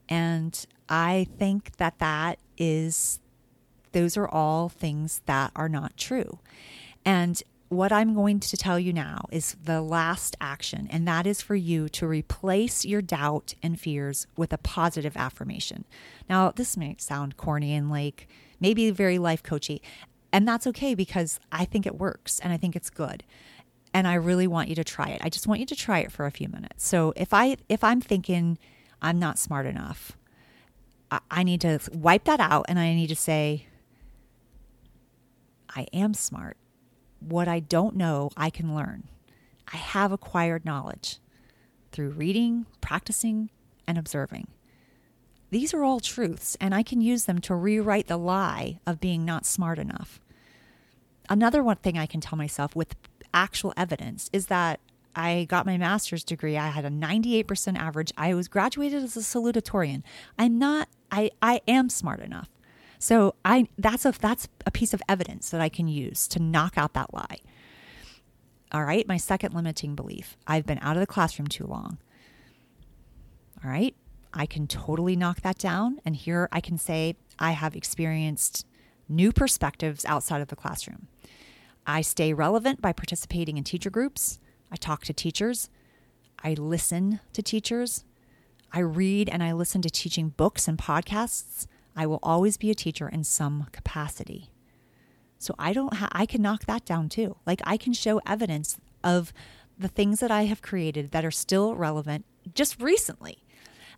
And 0.07 0.65
I 0.87 1.27
think 1.37 1.75
that 1.75 1.99
that 1.99 2.39
is 2.57 3.19
those 3.91 4.17
are 4.17 4.27
all 4.27 4.69
things 4.69 5.21
that 5.25 5.51
are 5.55 5.69
not 5.69 5.97
true. 5.97 6.39
And 7.05 7.41
what 7.69 7.91
I'm 7.91 8.13
going 8.13 8.39
to 8.39 8.57
tell 8.57 8.79
you 8.79 8.93
now 8.93 9.25
is 9.31 9.55
the 9.61 9.81
last 9.81 10.37
action, 10.39 10.87
and 10.89 11.07
that 11.07 11.27
is 11.27 11.41
for 11.41 11.55
you 11.55 11.89
to 11.89 12.07
replace 12.07 12.85
your 12.85 13.01
doubt 13.01 13.55
and 13.61 13.79
fears 13.79 14.25
with 14.37 14.53
a 14.53 14.57
positive 14.57 15.17
affirmation. 15.17 15.83
Now, 16.29 16.51
this 16.51 16.77
may 16.77 16.95
sound 16.97 17.35
corny 17.35 17.73
and 17.73 17.89
like 17.89 18.27
maybe 18.59 18.89
very 18.91 19.17
life 19.17 19.43
coachy, 19.43 19.81
and 20.31 20.47
that's 20.47 20.67
okay 20.67 20.95
because 20.95 21.39
I 21.51 21.65
think 21.65 21.85
it 21.85 21.97
works 21.97 22.39
and 22.39 22.53
I 22.53 22.57
think 22.57 22.75
it's 22.75 22.89
good. 22.89 23.23
And 23.93 24.07
I 24.07 24.13
really 24.13 24.47
want 24.47 24.69
you 24.69 24.75
to 24.75 24.83
try 24.83 25.07
it. 25.09 25.21
I 25.23 25.29
just 25.29 25.47
want 25.47 25.59
you 25.59 25.65
to 25.67 25.75
try 25.75 25.99
it 25.99 26.11
for 26.11 26.25
a 26.25 26.31
few 26.31 26.47
minutes. 26.47 26.85
So 26.85 27.13
if 27.15 27.33
I 27.33 27.57
if 27.67 27.83
I'm 27.83 28.01
thinking 28.01 28.59
I'm 29.01 29.19
not 29.19 29.39
smart 29.39 29.65
enough, 29.65 30.17
I 31.31 31.43
need 31.43 31.61
to 31.61 31.79
wipe 31.93 32.25
that 32.25 32.39
out 32.39 32.65
and 32.67 32.77
I 32.79 32.93
need 32.93 33.07
to 33.07 33.15
say, 33.15 33.67
I 35.77 35.85
am 35.93 36.15
smart. 36.15 36.57
What 37.19 37.47
I 37.47 37.59
don't 37.59 37.95
know, 37.95 38.31
I 38.35 38.49
can 38.49 38.73
learn. 38.73 39.03
I 39.71 39.77
have 39.77 40.11
acquired 40.11 40.65
knowledge 40.65 41.19
through 41.91 42.09
reading, 42.09 42.65
practicing, 42.81 43.51
and 43.87 43.95
observing. 43.95 44.47
These 45.51 45.75
are 45.75 45.83
all 45.83 45.99
truths, 45.99 46.57
and 46.59 46.73
I 46.73 46.81
can 46.81 46.99
use 46.99 47.25
them 47.25 47.39
to 47.41 47.53
rewrite 47.53 48.07
the 48.07 48.17
lie 48.17 48.79
of 48.87 48.99
being 48.99 49.23
not 49.23 49.45
smart 49.45 49.77
enough. 49.77 50.19
Another 51.29 51.63
one 51.63 51.77
thing 51.77 51.95
I 51.95 52.07
can 52.07 52.21
tell 52.21 52.37
myself 52.37 52.75
with 52.75 52.95
actual 53.31 53.71
evidence 53.77 54.31
is 54.33 54.47
that 54.47 54.79
I 55.15 55.45
got 55.47 55.67
my 55.67 55.77
master's 55.77 56.23
degree. 56.23 56.57
I 56.57 56.69
had 56.69 56.85
a 56.85 56.89
98% 56.89 57.77
average. 57.77 58.11
I 58.17 58.33
was 58.33 58.47
graduated 58.47 59.03
as 59.03 59.15
a 59.15 59.19
salutatorian. 59.19 60.01
I'm 60.39 60.57
not, 60.57 60.89
I, 61.11 61.29
I 61.39 61.61
am 61.67 61.89
smart 61.89 62.19
enough. 62.19 62.49
So 62.99 63.35
I 63.45 63.67
that's 63.77 64.05
a 64.05 64.13
that's 64.19 64.47
a 64.65 64.71
piece 64.71 64.93
of 64.93 65.01
evidence 65.07 65.49
that 65.49 65.61
I 65.61 65.69
can 65.69 65.87
use 65.87 66.27
to 66.29 66.39
knock 66.39 66.77
out 66.77 66.93
that 66.93 67.13
lie. 67.13 67.39
All 68.71 68.83
right, 68.83 69.07
my 69.07 69.17
second 69.17 69.53
limiting 69.53 69.95
belief. 69.95 70.35
I've 70.45 70.65
been 70.65 70.79
out 70.81 70.97
of 70.97 70.99
the 70.99 71.07
classroom 71.07 71.47
too 71.47 71.65
long. 71.65 71.99
All 73.63 73.69
right, 73.69 73.95
I 74.33 74.45
can 74.45 74.67
totally 74.67 75.15
knock 75.15 75.41
that 75.41 75.57
down 75.57 75.99
and 76.05 76.15
here 76.15 76.49
I 76.51 76.61
can 76.61 76.77
say 76.77 77.15
I 77.39 77.51
have 77.51 77.75
experienced 77.75 78.65
new 79.07 79.31
perspectives 79.31 80.05
outside 80.05 80.41
of 80.41 80.49
the 80.49 80.55
classroom. 80.55 81.07
I 81.85 82.01
stay 82.01 82.33
relevant 82.33 82.81
by 82.81 82.91
participating 82.91 83.57
in 83.57 83.63
teacher 83.63 83.89
groups. 83.89 84.39
I 84.71 84.75
talk 84.75 85.05
to 85.05 85.13
teachers. 85.13 85.69
I 86.43 86.53
listen 86.53 87.21
to 87.33 87.41
teachers. 87.41 88.03
I 88.73 88.79
read 88.79 89.29
and 89.29 89.41
I 89.41 89.53
listen 89.53 89.81
to 89.83 89.89
teaching 89.89 90.29
books 90.29 90.67
and 90.67 90.77
podcasts. 90.77 91.67
I 91.97 92.05
will 92.05 92.19
always 92.21 92.55
be 92.57 92.71
a 92.71 92.75
teacher 92.75 93.09
in 93.09 93.23
some 93.23 93.67
capacity. 93.71 94.51
So 95.39 95.55
I 95.57 95.73
don't 95.73 95.95
ha- 95.95 96.09
I 96.11 96.25
can 96.25 96.41
knock 96.41 96.65
that 96.65 96.85
down 96.85 97.09
too. 97.09 97.37
Like 97.45 97.61
I 97.65 97.75
can 97.75 97.93
show 97.93 98.21
evidence 98.25 98.77
of 99.03 99.33
the 99.77 99.87
things 99.87 100.19
that 100.19 100.31
I 100.31 100.43
have 100.43 100.61
created 100.61 101.11
that 101.11 101.25
are 101.25 101.31
still 101.31 101.75
relevant 101.75 102.25
just 102.53 102.79
recently. 102.81 103.43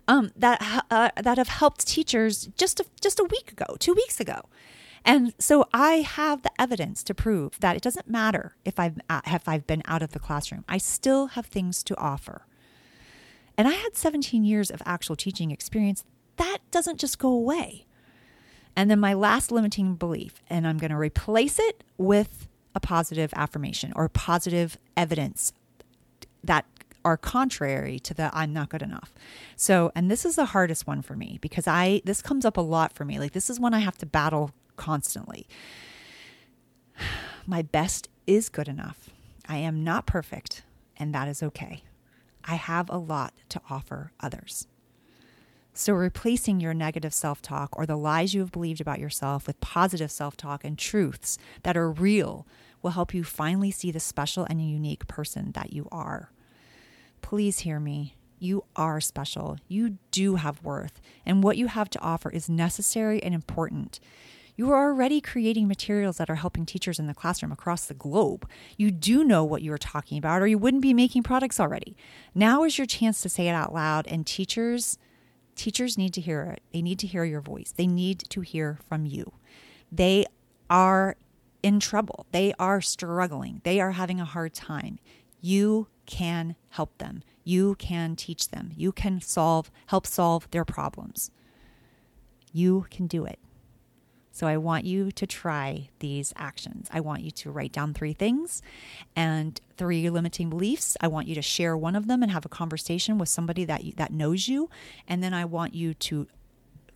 Um, 0.07 0.31
that 0.35 0.83
uh, 0.89 1.09
that 1.21 1.37
have 1.37 1.49
helped 1.49 1.85
teachers 1.85 2.49
just 2.57 2.79
a, 2.79 2.85
just 2.99 3.19
a 3.19 3.25
week 3.25 3.51
ago, 3.51 3.75
two 3.77 3.93
weeks 3.93 4.19
ago, 4.19 4.41
and 5.05 5.33
so 5.39 5.67
I 5.71 5.97
have 5.97 6.41
the 6.41 6.51
evidence 6.59 7.03
to 7.03 7.13
prove 7.13 7.59
that 7.59 7.75
it 7.75 7.81
doesn't 7.83 8.09
matter 8.09 8.55
if 8.65 8.79
I've 8.79 8.99
uh, 9.09 9.21
if 9.27 9.47
I've 9.47 9.67
been 9.67 9.83
out 9.85 10.01
of 10.01 10.11
the 10.11 10.19
classroom. 10.19 10.65
I 10.67 10.77
still 10.77 11.27
have 11.27 11.45
things 11.45 11.83
to 11.83 11.97
offer. 11.97 12.45
And 13.57 13.67
I 13.67 13.71
had 13.71 13.97
17 13.97 14.43
years 14.43 14.71
of 14.71 14.81
actual 14.85 15.15
teaching 15.15 15.51
experience. 15.51 16.05
That 16.37 16.59
doesn't 16.71 16.99
just 16.99 17.19
go 17.19 17.29
away. 17.29 17.85
And 18.79 18.89
then 18.89 19.01
my 19.01 19.13
last 19.13 19.51
limiting 19.51 19.95
belief, 19.95 20.41
and 20.49 20.65
I'm 20.65 20.77
going 20.77 20.91
to 20.91 20.95
replace 20.95 21.59
it 21.59 21.83
with 21.97 22.47
a 22.73 22.79
positive 22.79 23.33
affirmation 23.35 23.91
or 23.93 24.07
positive 24.07 24.77
evidence 24.95 25.51
that 26.45 26.63
are 27.03 27.17
contrary 27.17 27.99
to 27.99 28.13
the 28.13 28.31
I'm 28.33 28.53
not 28.53 28.69
good 28.69 28.81
enough. 28.81 29.13
So, 29.57 29.91
and 29.95 30.09
this 30.09 30.23
is 30.23 30.37
the 30.37 30.45
hardest 30.45 30.87
one 30.87 31.01
for 31.01 31.17
me 31.17 31.39
because 31.41 31.67
I 31.67 32.01
this 32.05 32.21
comes 32.21 32.45
up 32.45 32.55
a 32.55 32.61
lot 32.61 32.93
for 32.93 33.03
me. 33.03 33.19
Like 33.19 33.33
this 33.33 33.49
is 33.49 33.59
one 33.59 33.73
I 33.73 33.79
have 33.79 33.97
to 33.97 34.05
battle 34.05 34.51
constantly. 34.77 35.45
My 37.45 37.61
best 37.61 38.07
is 38.27 38.47
good 38.47 38.69
enough. 38.69 39.09
I 39.45 39.57
am 39.57 39.83
not 39.83 40.05
perfect, 40.05 40.63
and 40.95 41.13
that 41.13 41.27
is 41.27 41.43
okay. 41.43 41.83
I 42.45 42.55
have 42.55 42.89
a 42.89 42.97
lot 42.97 43.33
to 43.49 43.59
offer 43.69 44.13
others. 44.21 44.67
So, 45.79 45.93
replacing 45.93 46.59
your 46.59 46.73
negative 46.73 47.13
self 47.13 47.41
talk 47.41 47.69
or 47.71 47.85
the 47.85 47.95
lies 47.95 48.33
you 48.33 48.41
have 48.41 48.51
believed 48.51 48.81
about 48.81 48.99
yourself 48.99 49.47
with 49.47 49.61
positive 49.61 50.11
self 50.11 50.35
talk 50.35 50.65
and 50.65 50.77
truths 50.77 51.37
that 51.63 51.77
are 51.77 51.89
real 51.89 52.45
will 52.81 52.91
help 52.91 53.13
you 53.13 53.23
finally 53.23 53.71
see 53.71 53.89
the 53.89 54.01
special 54.01 54.43
and 54.49 54.61
unique 54.61 55.07
person 55.07 55.53
that 55.53 55.71
you 55.71 55.87
are. 55.89 56.33
Please 57.21 57.59
hear 57.59 57.79
me. 57.79 58.17
You 58.39 58.65
are 58.75 58.99
special. 58.99 59.55
You 59.69 59.99
do 60.11 60.35
have 60.35 60.61
worth, 60.65 60.99
and 61.25 61.41
what 61.41 61.55
you 61.55 61.67
have 61.67 61.89
to 61.91 62.01
offer 62.01 62.29
is 62.29 62.49
necessary 62.49 63.23
and 63.23 63.33
important. 63.33 64.01
You 64.57 64.71
are 64.71 64.89
already 64.89 65.21
creating 65.21 65.69
materials 65.69 66.17
that 66.17 66.29
are 66.29 66.35
helping 66.35 66.65
teachers 66.65 66.99
in 66.99 67.07
the 67.07 67.13
classroom 67.13 67.53
across 67.53 67.85
the 67.85 67.93
globe. 67.93 68.45
You 68.75 68.91
do 68.91 69.23
know 69.23 69.45
what 69.45 69.61
you 69.61 69.71
are 69.71 69.77
talking 69.77 70.17
about, 70.17 70.41
or 70.41 70.47
you 70.47 70.57
wouldn't 70.57 70.83
be 70.83 70.93
making 70.93 71.23
products 71.23 71.57
already. 71.57 71.95
Now 72.35 72.65
is 72.65 72.77
your 72.77 72.85
chance 72.85 73.21
to 73.21 73.29
say 73.29 73.47
it 73.47 73.53
out 73.53 73.73
loud, 73.73 74.07
and 74.07 74.27
teachers 74.27 74.97
teachers 75.59 75.97
need 75.97 76.13
to 76.13 76.21
hear 76.21 76.43
it. 76.43 76.61
They 76.71 76.81
need 76.81 76.99
to 76.99 77.07
hear 77.07 77.25
your 77.25 77.41
voice. 77.41 77.73
They 77.75 77.85
need 77.85 78.19
to 78.29 78.41
hear 78.41 78.79
from 78.87 79.05
you. 79.05 79.33
They 79.91 80.25
are 80.69 81.17
in 81.61 81.79
trouble. 81.81 82.25
They 82.31 82.53
are 82.57 82.79
struggling. 82.79 83.59
They 83.65 83.81
are 83.81 83.91
having 83.91 84.21
a 84.21 84.25
hard 84.25 84.53
time. 84.53 84.99
You 85.41 85.87
can 86.05 86.55
help 86.69 86.97
them. 86.97 87.23
You 87.43 87.75
can 87.75 88.15
teach 88.15 88.49
them. 88.49 88.71
You 88.75 88.91
can 88.91 89.19
solve 89.19 89.69
help 89.87 90.07
solve 90.07 90.49
their 90.51 90.65
problems. 90.65 91.29
You 92.53 92.85
can 92.89 93.07
do 93.07 93.25
it. 93.25 93.39
So 94.31 94.47
I 94.47 94.57
want 94.57 94.85
you 94.85 95.11
to 95.11 95.27
try 95.27 95.89
these 95.99 96.33
actions. 96.35 96.87
I 96.91 96.99
want 96.99 97.23
you 97.23 97.31
to 97.31 97.51
write 97.51 97.71
down 97.71 97.93
three 97.93 98.13
things 98.13 98.61
and 99.15 99.59
three 99.75 100.09
limiting 100.09 100.49
beliefs. 100.49 100.95
I 101.01 101.07
want 101.07 101.27
you 101.27 101.35
to 101.35 101.41
share 101.41 101.75
one 101.75 101.95
of 101.95 102.07
them 102.07 102.21
and 102.21 102.31
have 102.31 102.45
a 102.45 102.49
conversation 102.49 103.17
with 103.17 103.29
somebody 103.29 103.65
that 103.65 103.83
you, 103.83 103.93
that 103.97 104.13
knows 104.13 104.47
you, 104.47 104.69
and 105.07 105.23
then 105.23 105.33
I 105.33 105.45
want 105.45 105.73
you 105.73 105.93
to 105.95 106.27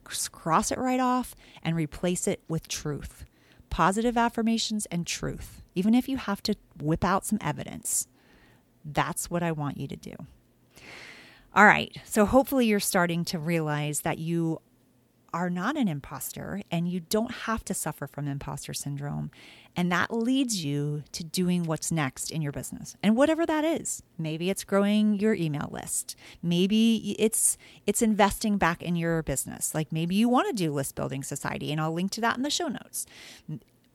cross 0.03 0.71
it 0.71 0.77
right 0.77 0.99
off 0.99 1.35
and 1.63 1.75
replace 1.75 2.27
it 2.27 2.41
with 2.47 2.67
truth. 2.67 3.25
Positive 3.69 4.17
affirmations 4.17 4.85
and 4.87 5.07
truth. 5.07 5.61
Even 5.75 5.95
if 5.95 6.07
you 6.07 6.17
have 6.17 6.43
to 6.43 6.55
whip 6.79 7.03
out 7.03 7.25
some 7.25 7.39
evidence. 7.41 8.07
That's 8.85 9.29
what 9.29 9.41
I 9.41 9.51
want 9.51 9.77
you 9.77 9.87
to 9.87 9.95
do. 9.95 10.13
All 11.55 11.65
right. 11.65 11.95
So 12.03 12.25
hopefully 12.25 12.67
you're 12.67 12.79
starting 12.79 13.25
to 13.25 13.39
realize 13.39 14.01
that 14.01 14.17
you 14.17 14.59
are 15.33 15.49
not 15.49 15.75
an 15.75 15.87
imposter 15.87 16.61
and 16.71 16.87
you 16.87 16.99
don't 16.99 17.31
have 17.31 17.65
to 17.65 17.73
suffer 17.73 18.05
from 18.05 18.27
imposter 18.27 18.73
syndrome. 18.73 19.31
And 19.75 19.91
that 19.91 20.13
leads 20.13 20.63
you 20.63 21.03
to 21.13 21.23
doing 21.23 21.63
what's 21.63 21.91
next 21.91 22.29
in 22.29 22.43
your 22.43 22.51
business. 22.51 22.95
And 23.01 23.17
whatever 23.17 23.45
that 23.45 23.65
is. 23.65 24.03
Maybe 24.17 24.51
it's 24.51 24.63
growing 24.63 25.19
your 25.19 25.33
email 25.33 25.69
list. 25.71 26.15
Maybe 26.43 27.15
it's 27.17 27.57
it's 27.87 28.03
investing 28.03 28.57
back 28.57 28.83
in 28.83 28.95
your 28.95 29.23
business. 29.23 29.73
Like 29.73 29.91
maybe 29.91 30.15
you 30.15 30.29
want 30.29 30.47
to 30.47 30.53
do 30.53 30.71
list 30.71 30.95
building 30.95 31.23
society 31.23 31.71
and 31.71 31.81
I'll 31.81 31.93
link 31.93 32.11
to 32.11 32.21
that 32.21 32.37
in 32.37 32.43
the 32.43 32.51
show 32.51 32.67
notes. 32.67 33.07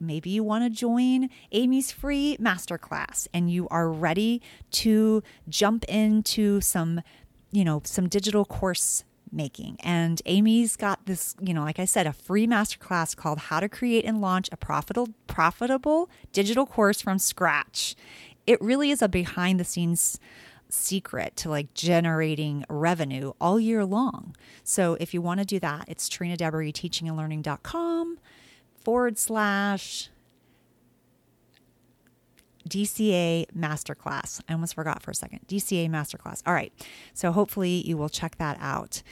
Maybe 0.00 0.30
you 0.30 0.42
want 0.44 0.64
to 0.64 0.70
join 0.70 1.28
Amy's 1.52 1.92
free 1.92 2.36
masterclass 2.40 3.28
and 3.32 3.50
you 3.50 3.68
are 3.68 3.88
ready 3.88 4.42
to 4.72 5.22
jump 5.48 5.84
into 5.84 6.60
some 6.60 7.02
you 7.50 7.64
know, 7.64 7.80
some 7.84 8.08
digital 8.08 8.44
course 8.44 9.04
making. 9.32 9.76
And 9.80 10.20
Amy's 10.26 10.76
got 10.76 11.06
this, 11.06 11.34
you 11.40 11.54
know, 11.54 11.62
like 11.62 11.78
I 11.78 11.84
said, 11.84 12.06
a 12.06 12.12
free 12.12 12.46
masterclass 12.46 13.16
called 13.16 13.38
How 13.38 13.60
to 13.60 13.68
Create 13.68 14.04
and 14.04 14.20
Launch 14.20 14.48
a 14.52 14.56
Profitable 14.56 15.14
Profitable 15.26 16.08
Digital 16.32 16.66
Course 16.66 17.00
from 17.00 17.18
Scratch. 17.18 17.94
It 18.46 18.60
really 18.60 18.90
is 18.90 19.02
a 19.02 19.08
behind 19.08 19.60
the 19.60 19.64
scenes 19.64 20.18
secret 20.70 21.36
to 21.36 21.48
like 21.48 21.72
generating 21.74 22.64
revenue 22.68 23.32
all 23.40 23.58
year 23.58 23.84
long. 23.84 24.34
So 24.64 24.96
if 25.00 25.14
you 25.14 25.22
want 25.22 25.40
to 25.40 25.46
do 25.46 25.58
that, 25.60 25.84
it's 25.88 26.08
Trina 26.08 26.36
Deboree 26.36 26.72
teachingandlearning.com 26.72 28.18
forward 28.84 29.18
slash 29.18 30.10
DCA 32.68 33.46
Masterclass. 33.56 34.40
I 34.48 34.52
almost 34.52 34.74
forgot 34.74 35.02
for 35.02 35.10
a 35.10 35.14
second. 35.14 35.40
DCA 35.48 35.88
Masterclass. 35.88 36.42
All 36.46 36.54
right. 36.54 36.72
So 37.14 37.32
hopefully 37.32 37.82
you 37.86 37.96
will 37.96 38.08
check 38.08 38.36
that 38.36 38.58
out. 38.60 39.02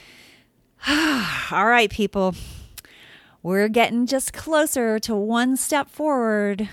All 0.87 1.67
right, 1.67 1.89
people. 1.89 2.35
We're 3.43 3.69
getting 3.69 4.05
just 4.05 4.33
closer 4.33 4.99
to 4.99 5.15
one 5.15 5.57
step 5.57 5.89
forward. 5.89 6.69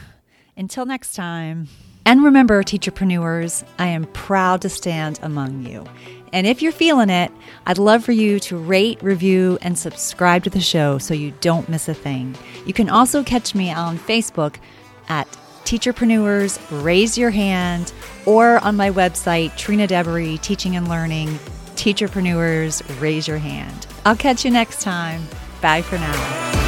Until 0.57 0.87
next 0.87 1.15
time. 1.15 1.69
And 2.07 2.23
remember, 2.23 2.63
teacherpreneurs, 2.63 3.65
I 3.79 3.89
am 3.89 4.05
proud 4.07 4.63
to 4.63 4.69
stand 4.69 5.19
among 5.23 5.67
you. 5.67 5.85
And 6.35 6.47
if 6.47 6.61
you're 6.61 6.73
feeling 6.73 7.11
it, 7.11 7.33
I'd 7.67 7.79
love 7.79 8.05
for 8.05 8.13
you 8.13 8.39
to 8.41 8.57
rate, 8.57 9.03
review, 9.03 9.57
and 9.63 9.79
subscribe 9.79 10.45
to 10.45 10.51
the 10.51 10.61
show 10.61 10.99
so 10.99 11.15
you 11.15 11.33
don't 11.41 11.69
miss 11.69 11.89
a 11.89 11.95
thing. 11.95 12.37
You 12.67 12.75
can 12.75 12.91
also 12.91 13.23
catch 13.23 13.55
me 13.55 13.73
on 13.73 13.99
Facebook 13.99 14.57
at 15.09 15.29
Teacherpreneurs, 15.65 16.59
raise 16.85 17.17
your 17.17 17.31
hand, 17.31 17.93
or 18.27 18.59
on 18.59 18.77
my 18.77 18.91
website, 18.91 19.57
Trina 19.57 19.87
Deboree, 19.87 20.39
Teaching 20.39 20.77
and 20.77 20.89
Learning, 20.89 21.39
Teacherpreneurs, 21.75 22.83
raise 23.01 23.27
your 23.27 23.39
hand. 23.39 23.87
I'll 24.05 24.17
catch 24.17 24.45
you 24.45 24.51
next 24.51 24.83
time. 24.83 25.27
Bye 25.61 25.83
for 25.83 25.97
now. 25.97 26.64